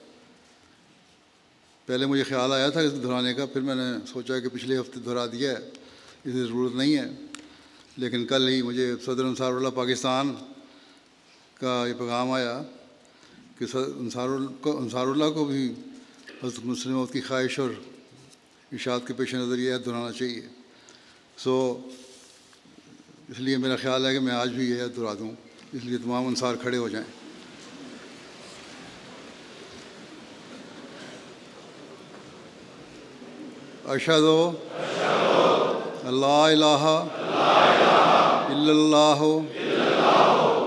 پہلے 1.89 2.05
مجھے 2.05 2.23
خیال 2.23 2.51
آیا 2.51 2.69
تھا 2.69 2.79
اس 2.79 3.03
دہرانے 3.03 3.33
کا، 3.33 3.45
پھر 3.45 3.61
میں 3.61 3.75
نے 3.75 4.05
سوچا 4.07 4.39
کہ 4.39 4.49
پچھلے 4.49 4.79
ہفتے 4.79 4.99
دہرا 4.99 5.25
دیا 5.25 5.51
ہے، 5.51 5.57
اس 5.57 6.23
کی 6.23 6.31
ضرورت 6.31 6.75
نہیں 6.75 6.97
ہے۔ 6.97 7.05
لیکن 7.97 8.25
کل 8.25 8.47
ہی 8.47 8.61
مجھے 8.61 8.95
صدر 9.05 9.23
انصار 9.23 9.53
اللہ 9.53 9.69
پاکستان 9.69 10.35
کا 11.53 11.85
یہ 11.87 11.93
پیغام 11.93 12.31
آیا 12.31 12.61
کہ 13.59 13.65
انصار 13.73 14.27
انصار 14.63 15.07
اللہ 15.07 15.29
کو 15.29 15.45
بھی 15.45 15.73
حضرت 16.43 16.65
مسلم 16.65 17.05
کی 17.05 17.21
خواہش 17.21 17.59
اور 17.59 17.69
اشاعت 18.71 19.07
کے 19.07 19.13
پیش 19.13 19.35
نظر 19.35 19.57
یہ 19.57 19.77
دہرانا 19.77 20.11
چاہیے۔ 20.11 20.47
سو 21.37 21.81
اس 23.29 23.39
لیے 23.39 23.57
میرا 23.57 23.75
خیال 23.75 24.05
ہے 24.05 24.13
کہ 24.13 24.19
میں 24.19 24.33
آج 24.33 24.49
بھی 24.49 24.69
یہ 24.69 24.83
دہرا 24.97 25.13
دوں۔ 25.13 25.31
اس 25.73 25.83
لیے 25.83 25.97
تمام 25.97 26.27
انصار 26.27 26.55
کھڑے 26.55 26.77
ہو 26.77 26.89
جائیں۔ 26.89 27.18
اشد 33.89 34.25
اللہ 36.05 36.25
الہ 36.25 36.85
الا 38.47 38.71
اللہ 38.71 39.21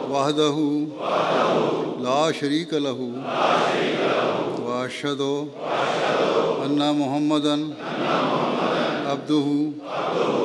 وحدہ 0.08 0.56
لا 2.02 2.22
شریک 2.40 2.74
لہ 2.76 2.98
واشد 4.60 5.20
ان 5.20 6.78
محمد 6.98 7.46
عبدہ 9.06 9.46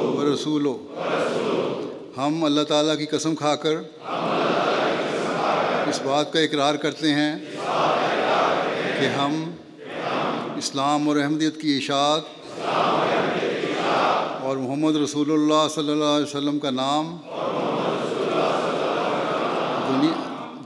و 0.10 0.34
رسول 0.34 0.68
ہم 2.18 2.44
اللہ 2.44 2.64
تعالیٰ 2.68 2.98
کی 2.98 3.06
قسم 3.08 3.36
کھا 3.36 3.56
کر 3.58 3.82
اس 5.88 6.02
بات 6.06 6.34
کا 6.34 6.40
اقرار 6.42 6.76
کرتے 6.78 7.14
ہیں 7.14 7.36
کہ 9.00 9.08
ہم 9.18 9.44
اسلام 10.58 11.08
اور 11.10 11.18
احمدیت 11.18 11.62
کی 11.62 11.78
اشاعت 11.78 12.37
اور 14.42 14.58
محمد 14.58 14.96
رسول 14.96 15.32
اللہ 15.32 15.68
صلی 15.76 15.92
اللہ 15.92 16.04
علیہ 16.04 16.26
وسلم 16.26 16.60
کا 16.60 16.70
نام 16.72 17.18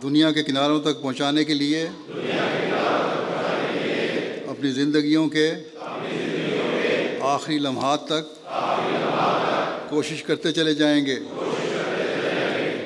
دنیا 0.03 0.31
کے 0.31 0.43
کناروں 0.43 0.81
تک 0.81 1.01
پہنچانے 1.01 1.43
کے 1.43 1.53
لیے، 1.53 1.87
اپنی 4.47 4.71
زندگیوں 4.71 5.29
کے 5.29 5.53
آخری 7.21 7.59
لمحات 7.59 8.05
تک 8.05 8.49
کوشش 9.89 10.23
کرتے 10.23 10.51
چلے 10.51 10.73
جائیں 10.73 11.05
گے۔ 11.05 11.15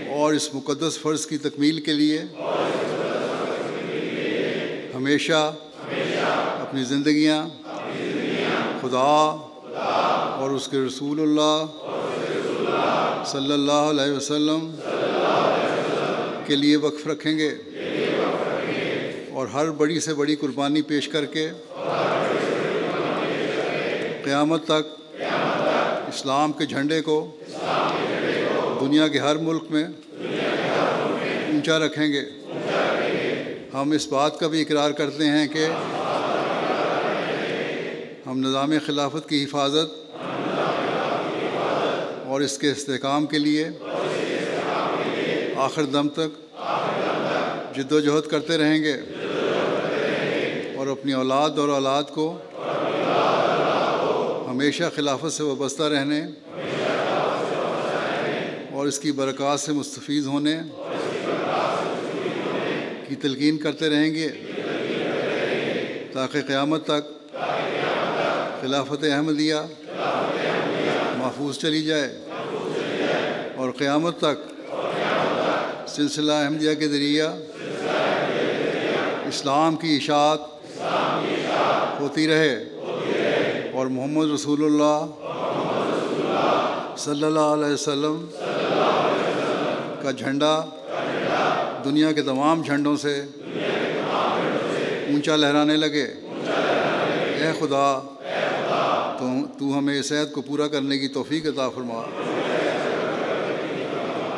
اور 0.10 0.34
اس 0.34 0.53
مقدس 0.53 0.99
فرض 0.99 1.26
کی 1.26 1.38
تکمیل 1.38 1.82
کے 1.82 1.93
لیے 1.93 2.22
ہمیشہ 4.95 5.53
اپنی 6.60 6.84
زندگیاں 6.84 7.49
خدا 8.86 10.40
اور 10.40 10.52
اس 10.52 10.68
کے 10.68 10.78
رسول 10.78 11.20
اللہ 11.20 11.66
صلی 13.28 13.52
اللہ 13.54 13.86
علیہ 13.86 14.12
وسلم 14.12 14.70
کے 16.46 16.56
لیے 16.56 16.76
وقف 16.78 17.08
رکھیں 17.08 17.38
گے 17.38 17.50
اور 19.32 19.48
ہر 19.48 19.70
بڑی 19.80 20.00
سے 20.00 20.14
بڑی 20.14 20.36
قربانی 20.36 20.82
پیش 20.82 21.08
کر 21.10 21.26
کے 21.36 21.48
قیامت 24.24 24.66
تک 24.66 24.94
اسلام 26.08 26.52
کے 26.52 26.66
جھنڈے 26.66 27.02
کو 27.02 27.20
دنیا 28.82 29.08
کے 29.08 29.20
ہر 29.20 29.38
ملک 29.42 29.72
میں 29.72 29.84
اونچا 29.84 31.80
رکھیں 31.80 32.08
گے 32.08 32.26
ہم 33.74 33.92
اس 33.92 34.08
بات 34.08 34.40
کا 34.40 34.48
بھی 34.48 34.62
اقرار 34.62 34.92
کرتے 34.92 35.30
ہیں 35.30 35.48
کہ 35.48 35.68
ہم 38.36 38.42
نظام 38.42 38.72
خلافت 38.86 39.28
کی 39.30 39.44
حفاظت 39.44 39.94
اور 42.26 42.42
اس 42.42 42.58
کے 42.58 42.72
استحکام 42.72 43.26
کے 43.26 43.40
لیے 43.40 43.70
آخر 45.66 45.84
دم 45.84 46.08
تک 46.10 46.34
جد 47.76 47.92
و 47.92 48.00
جہد 48.00 48.28
کرتے 48.32 48.58
رہیں 48.58 48.84
گے 48.84 48.94
اور 50.78 50.88
اپنی 50.88 51.14
اولاد 51.14 51.60
اور 51.60 51.70
اولاد 51.70 52.12
کو 52.14 52.28
ہمیشہ 54.50 54.90
خلافت 54.96 55.34
سے 55.34 55.44
وابستہ 55.44 55.84
رہنے 55.84 56.22
اور 58.72 58.88
اس 58.88 59.00
کی 59.00 59.12
برکات 59.12 59.60
سے 59.60 59.72
مستفیض 59.72 60.28
ہونے 60.28 60.60
کی 63.08 63.16
تلقین 63.16 63.58
کرتے 63.58 63.90
رہیں 63.90 64.14
گے 64.14 64.30
تاکہ 66.14 66.42
قیامت 66.42 66.86
تک 66.86 67.14
خلافت 68.66 69.03
احمدیہ 69.03 69.55
محفوظ 71.18 71.57
چلی 71.57 71.82
جائے 71.84 72.20
اور 73.55 73.70
قیامت 73.78 74.18
تک 74.18 74.39
سلسلہ 75.88 76.32
احمدیہ 76.32 76.74
کے 76.74 76.88
ذریعہ 76.88 77.28
اسلام 79.28 79.76
کی 79.76 79.95
اشاعت 79.95 80.39
ہوتی 81.99 82.28
رہے 82.28 82.55
اور 83.74 83.86
محمد 83.88 84.32
رسول 84.32 84.66
اللہ 84.66 85.05
صلی 86.97 87.24
اللہ 87.24 87.53
علیہ 87.53 87.74
وسلم 87.74 88.26
کا 90.01 90.11
جھنڈا 90.11 90.61
دنیا 91.86 92.11
کے 92.11 92.22
تمام 92.22 92.61
جھنڈوں 92.61 92.97
سے 92.97 93.22
اونچا 95.07 95.36
لہرانے 95.36 95.78
لگے۔ 95.78 96.13
اے 97.41 97.51
خدا 97.59 98.14
تو 99.20 99.28
تو 99.59 99.78
ہمیں 99.78 99.99
اس 99.99 100.11
عہد 100.11 100.32
کو 100.32 100.41
پورا 100.41 100.68
کرنے 100.68 100.97
کی 100.97 101.07
توفیق 101.07 101.45
عطا 101.45 101.70
فرما۔ 101.70 102.01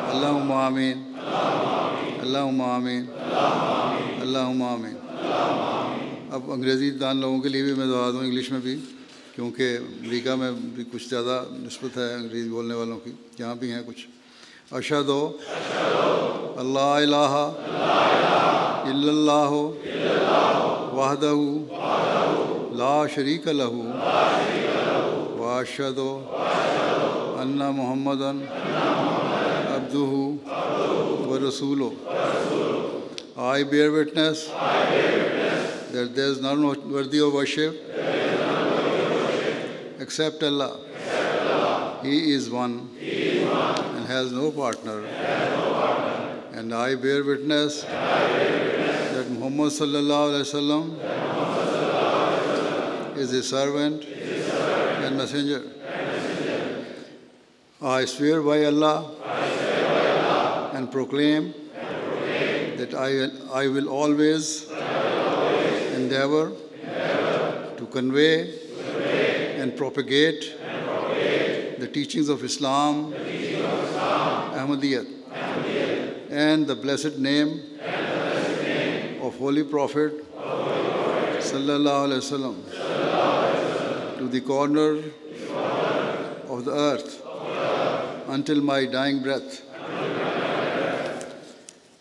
اللہ 0.10 0.54
آمین۔ 0.54 1.04
اللہ 2.22 2.64
آمین۔ 2.64 3.06
اللہ 4.22 4.38
آمین۔ 4.38 4.98
اب 6.32 6.52
انگریزی 6.52 6.92
دان 6.92 7.18
لوگوں 7.18 7.42
کے 7.42 7.50
لیے 7.50 7.64
بھی 7.64 7.74
میں 7.74 7.86
دعا 7.86 8.10
دوں 8.12 8.20
انگلش 8.20 8.52
میں 8.52 8.60
بھی، 8.60 8.78
کیونکہ 9.36 9.78
امریکہ 10.04 10.36
میں 10.36 10.52
بھی 10.52 10.84
کچھ 10.92 11.10
زیادہ 11.10 11.44
نسبت 11.52 11.98
ہے 11.98 12.14
انگریزی 12.14 12.50
بولنے 12.50 12.74
والوں 12.74 13.00
کی، 13.00 13.12
یہاں 13.40 13.56
بھی 13.56 13.72
ہیں 13.72 13.82
کچھ۔ 13.88 14.08
اشد 14.72 15.10
و 15.10 15.32
اللہ 16.58 16.80
الہ۔ 16.80 17.52
الا 18.86 19.12
اللہ۔ 19.12 19.72
وحدہ۔ 20.96 21.34
لا 22.78 23.04
شریک 23.16 23.48
لہ۔ 23.48 24.57
واشد 25.57 25.99
و 25.99 26.19
ان 27.43 27.59
محمد 27.77 28.23
عبدہ 29.75 29.99
و 31.29 31.39
رسول 31.49 31.83
I 33.51 33.65
bear 33.65 33.91
witness 33.91 34.49
that 35.93 36.15
there 36.17 36.31
is 36.33 36.41
none 36.41 36.63
worthy 36.91 37.19
of 37.21 37.35
worship 37.35 37.75
except 40.01 40.43
Allah. 40.43 40.71
He 42.03 42.33
is 42.33 42.51
one 42.51 42.91
and 43.01 44.07
has 44.07 44.33
no 44.33 44.51
partner. 44.51 45.05
And 46.53 46.75
I 46.75 46.95
bear 46.95 47.23
witness 47.23 47.83
that 47.83 49.31
Muhammad 49.31 49.73
sallallahu 49.77 50.31
alaihi 50.31 50.47
wasallam 50.49 50.85
is 53.17 53.31
his 53.31 53.49
servant 53.49 54.05
and 55.08 55.18
messenger. 55.18 55.64
I, 57.82 58.06
swear 58.06 58.42
by 58.42 58.66
Allah, 58.66 59.12
I 59.24 59.50
swear 59.50 59.86
by 59.88 60.22
Allah 60.22 60.72
and 60.74 60.92
proclaim, 60.92 61.54
and 61.76 62.04
proclaim 62.04 62.78
that 62.78 62.94
I, 62.94 63.30
I 63.64 63.68
will 63.68 63.88
always, 63.88 64.70
I 64.70 64.74
will 64.74 65.36
always 65.36 65.94
endeavor, 65.94 66.52
endeavor 66.84 67.74
to 67.78 67.86
convey, 67.86 68.54
convey 68.84 69.62
and, 69.62 69.78
propagate 69.78 70.56
and 70.62 70.88
propagate 70.88 71.80
the 71.80 71.88
teachings 71.88 72.30
of 72.30 72.44
Islam, 72.44 73.14
Islam 73.14 74.58
and 76.30 76.68
the 76.68 76.76
blessed 76.76 77.18
name, 77.18 77.62
the 77.62 77.86
blessed 77.86 78.62
name 78.64 79.22
of 79.22 79.38
Holy 79.38 79.64
Prophet, 79.64 80.26
of 80.36 80.44
Holy 80.44 80.90
Prophet 80.90 81.44
Sallallahu 81.44 82.08
Alaihi 82.08 82.22
Wasallam 82.22 82.77
to 84.28 84.34
the 84.34 84.46
corner, 84.46 84.98
of, 86.50 86.66
the 86.66 86.72
earth, 86.72 87.22
until 88.28 88.62
my 88.62 88.86
dying 88.86 89.22
breath. 89.24 89.62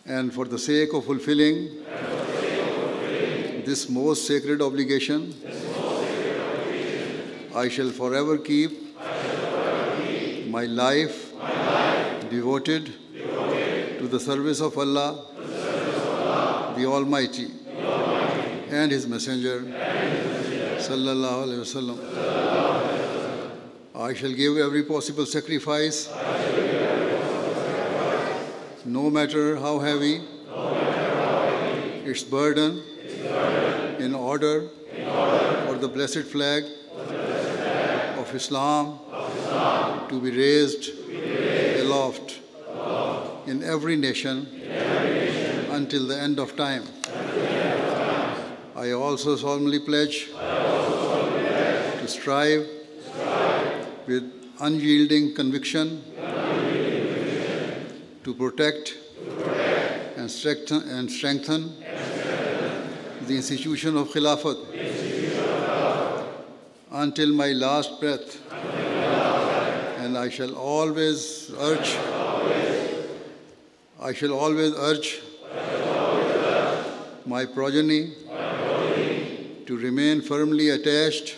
And 0.05 0.33
for 0.33 0.45
the 0.45 0.59
sake 0.59 0.93
of 0.93 1.05
fulfilling, 1.05 1.85
this, 3.65 3.89
most 3.89 4.27
sacred 4.27 4.61
obligation, 4.61 5.33
I 7.55 7.69
shall 7.69 7.91
forever 7.91 8.37
keep, 8.37 8.71
my, 10.47 10.65
life 10.65 11.31
devoted, 12.29 12.93
to 13.99 14.07
the 14.07 14.19
service 14.19 14.59
of 14.59 14.77
Allah, 14.77 15.27
the, 16.75 16.85
Almighty, 16.85 17.47
Almighty, 17.77 18.67
and 18.69 18.91
His 18.91 19.07
Messenger. 19.07 19.86
Sallallahu 20.87 21.43
Alaihi 21.43 21.59
Wasallam. 21.67 21.97
I 23.93 24.13
shall 24.13 24.31
give 24.31 24.55
every 24.57 24.83
possible 24.83 25.25
sacrifice, 25.25 26.07
no 28.85 29.09
matter 29.09 29.57
how 29.57 29.79
heavy 29.79 30.21
its 32.09 32.23
burden, 32.23 32.81
in 33.99 34.15
order 34.15 34.69
for 35.65 35.75
the 35.77 35.89
blessed 35.89 36.23
flag 36.23 36.63
of 38.17 38.33
Islam 38.33 38.99
to 40.07 40.21
be 40.21 40.31
raised 40.31 40.91
aloft 41.81 42.39
in 43.45 43.61
every 43.61 43.97
nation 43.97 44.47
until 45.71 46.07
the 46.07 46.17
end 46.17 46.39
of 46.39 46.55
time. 46.55 46.83
I 48.73 48.91
also 48.91 49.35
solemnly 49.35 49.79
pledge 49.79 50.29
to 52.07 52.13
strive, 52.13 52.67
strive. 53.11 54.07
With, 54.07 54.33
unyielding 54.59 55.35
conviction, 55.35 56.01
conviction, 56.15 57.85
to 58.23 58.33
protect, 58.33 58.87
to 58.87 59.35
protect 59.35 60.17
and, 60.17 60.31
strengthen, 60.31 60.81
and, 60.89 61.11
strengthen 61.11 61.75
and 61.83 62.09
strengthen 62.09 63.27
the 63.27 63.35
institution 63.35 63.97
of 63.97 64.07
Khilafat, 64.07 64.73
institution 64.73 65.39
of 65.39 65.45
Khilafat. 65.45 66.27
Until, 66.91 67.33
my 67.33 67.51
last 67.51 67.99
breath. 67.99 68.39
And 69.99 70.17
I 70.17 70.29
shall 70.29 70.55
always 70.55 71.51
urge. 71.59 71.97
I 73.99 74.13
shall 74.13 74.33
always 74.33 74.73
urge 74.73 75.21
my 77.25 77.45
progeny, 77.45 78.13
my 78.25 78.37
progeny 78.37 79.65
to 79.65 79.77
remain 79.77 80.21
firmly 80.21 80.69
attached, 80.69 81.35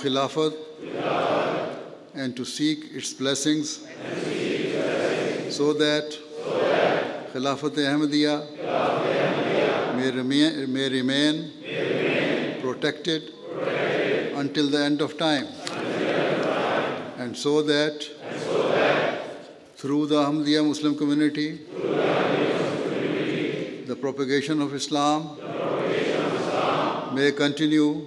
Khilafat 0.00 0.54
and 2.14 2.34
to 2.36 2.44
seek 2.44 2.84
its 2.94 3.12
blessings 3.12 3.80
so 5.50 5.72
that 5.74 6.18
Khilafat 7.32 7.76
Ahmadiyya 7.76 8.36
may 10.72 10.88
remain 10.88 11.52
protected 12.62 13.22
until 14.36 14.68
the 14.70 14.78
end 14.78 15.02
of 15.02 15.18
time, 15.18 15.46
and 17.18 17.36
so 17.36 17.60
that 17.62 18.08
through 19.76 20.06
the 20.06 20.16
Ahmadiyya 20.16 20.64
Muslim 20.66 20.96
community, 20.96 21.60
the 23.86 23.96
propagation 23.96 24.62
of 24.62 24.74
Islam 24.74 25.36
may 27.14 27.32
continue 27.32 28.06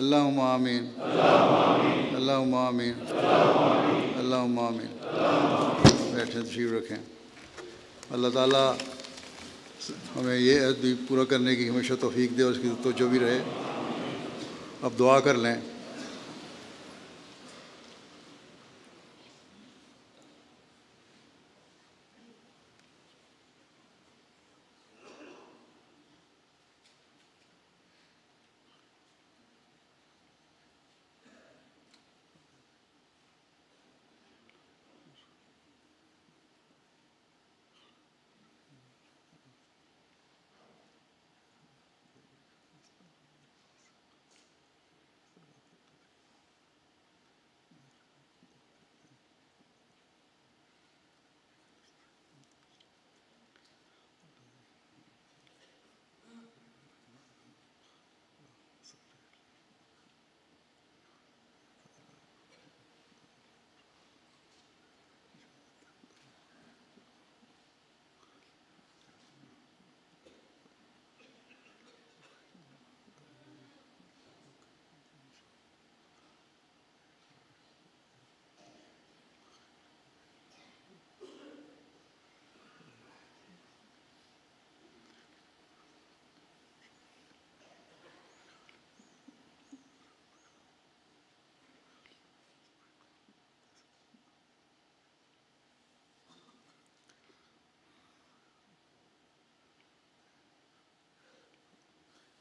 اللہم 0.00 0.40
آمین. 0.40 0.88
اللہم 2.16 2.54
آمین. 2.54 2.92
اللہم 4.18 4.58
آمین. 4.58 4.96
بیٹھیں 6.14 6.42
تشریف 6.42 6.72
رکھیں. 6.72 6.98
اللہ 8.10 8.28
تعالیٰ 8.34 8.74
ہمیں 9.90 10.36
یہ 10.36 10.66
عہد 10.66 10.76
بھی 10.80 10.94
پورا 11.08 11.24
کرنے 11.24 11.56
کی 11.56 11.68
ہمیشہ 11.68 11.92
توفیق 12.00 12.38
دے 12.38 12.42
اور 12.42 12.52
اس 12.52 12.58
کی 12.62 12.68
توجہ 12.82 13.04
بھی 13.04 13.18
رہے. 13.18 13.38
اب 14.82 14.90
دعا 14.98 15.20
کر 15.20 15.34
لیں. 15.34 15.54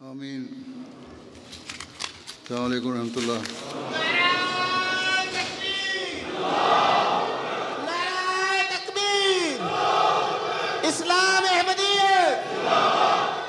آمین۔ 0.10 0.46
السلام 2.42 2.64
علیکم 2.66 2.88
ورحمۃ 2.88 3.16
اللہ۔ 3.16 3.42
نعرہ 7.86 8.64
تکبیر 8.70 9.62
اسلام 10.86 11.46
احمدیت۔ 11.52 12.58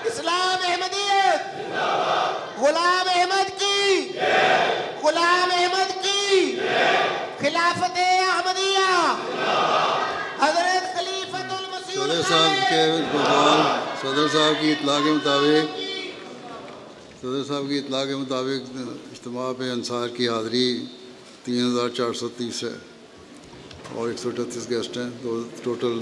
اسلام 0.07 0.59
احمدیت۔ 0.65 1.41
غلام 2.59 3.09
احمد 3.15 3.61
کی۔ 3.61 4.09
غلام 5.03 5.49
احمد 5.53 6.03
کی۔ 6.03 6.57
خلافت 7.41 7.99
احمدیہ۔ 7.99 8.89
حضرت 10.41 10.97
خلیفۃ 10.97 11.57
المسیح 11.59 11.95
صدر 11.95 12.23
صاحب 12.29 12.71
کے 12.71 13.03
صدر 14.03 14.29
صاحب 14.33 14.61
کی 14.61 14.73
اطلاع 14.73 14.99
کے 14.99 15.11
مطابق 15.11 15.80
صدر 17.23 17.43
صاحب 17.45 17.69
کی 17.69 17.79
اطلاع 17.79 18.05
کے 18.05 18.15
مطابق 18.17 18.77
اجتماع 19.13 19.53
پہ 19.53 19.71
انصار 19.71 20.09
کی 20.09 20.29
حاضری 20.29 20.65
تین 21.45 21.61
ہزار 21.63 21.89
چار 21.89 22.13
سو 22.13 22.29
تیس 22.29 22.63
ہے 22.65 22.77
اور 23.95 24.09
ایک 24.09 24.19
سو 24.19 24.29
اٹھتیس 24.29 24.69
گیسٹ 24.71 24.97
ہیں 24.97 25.09
تو 25.23 25.41
ٹوٹل 25.63 25.89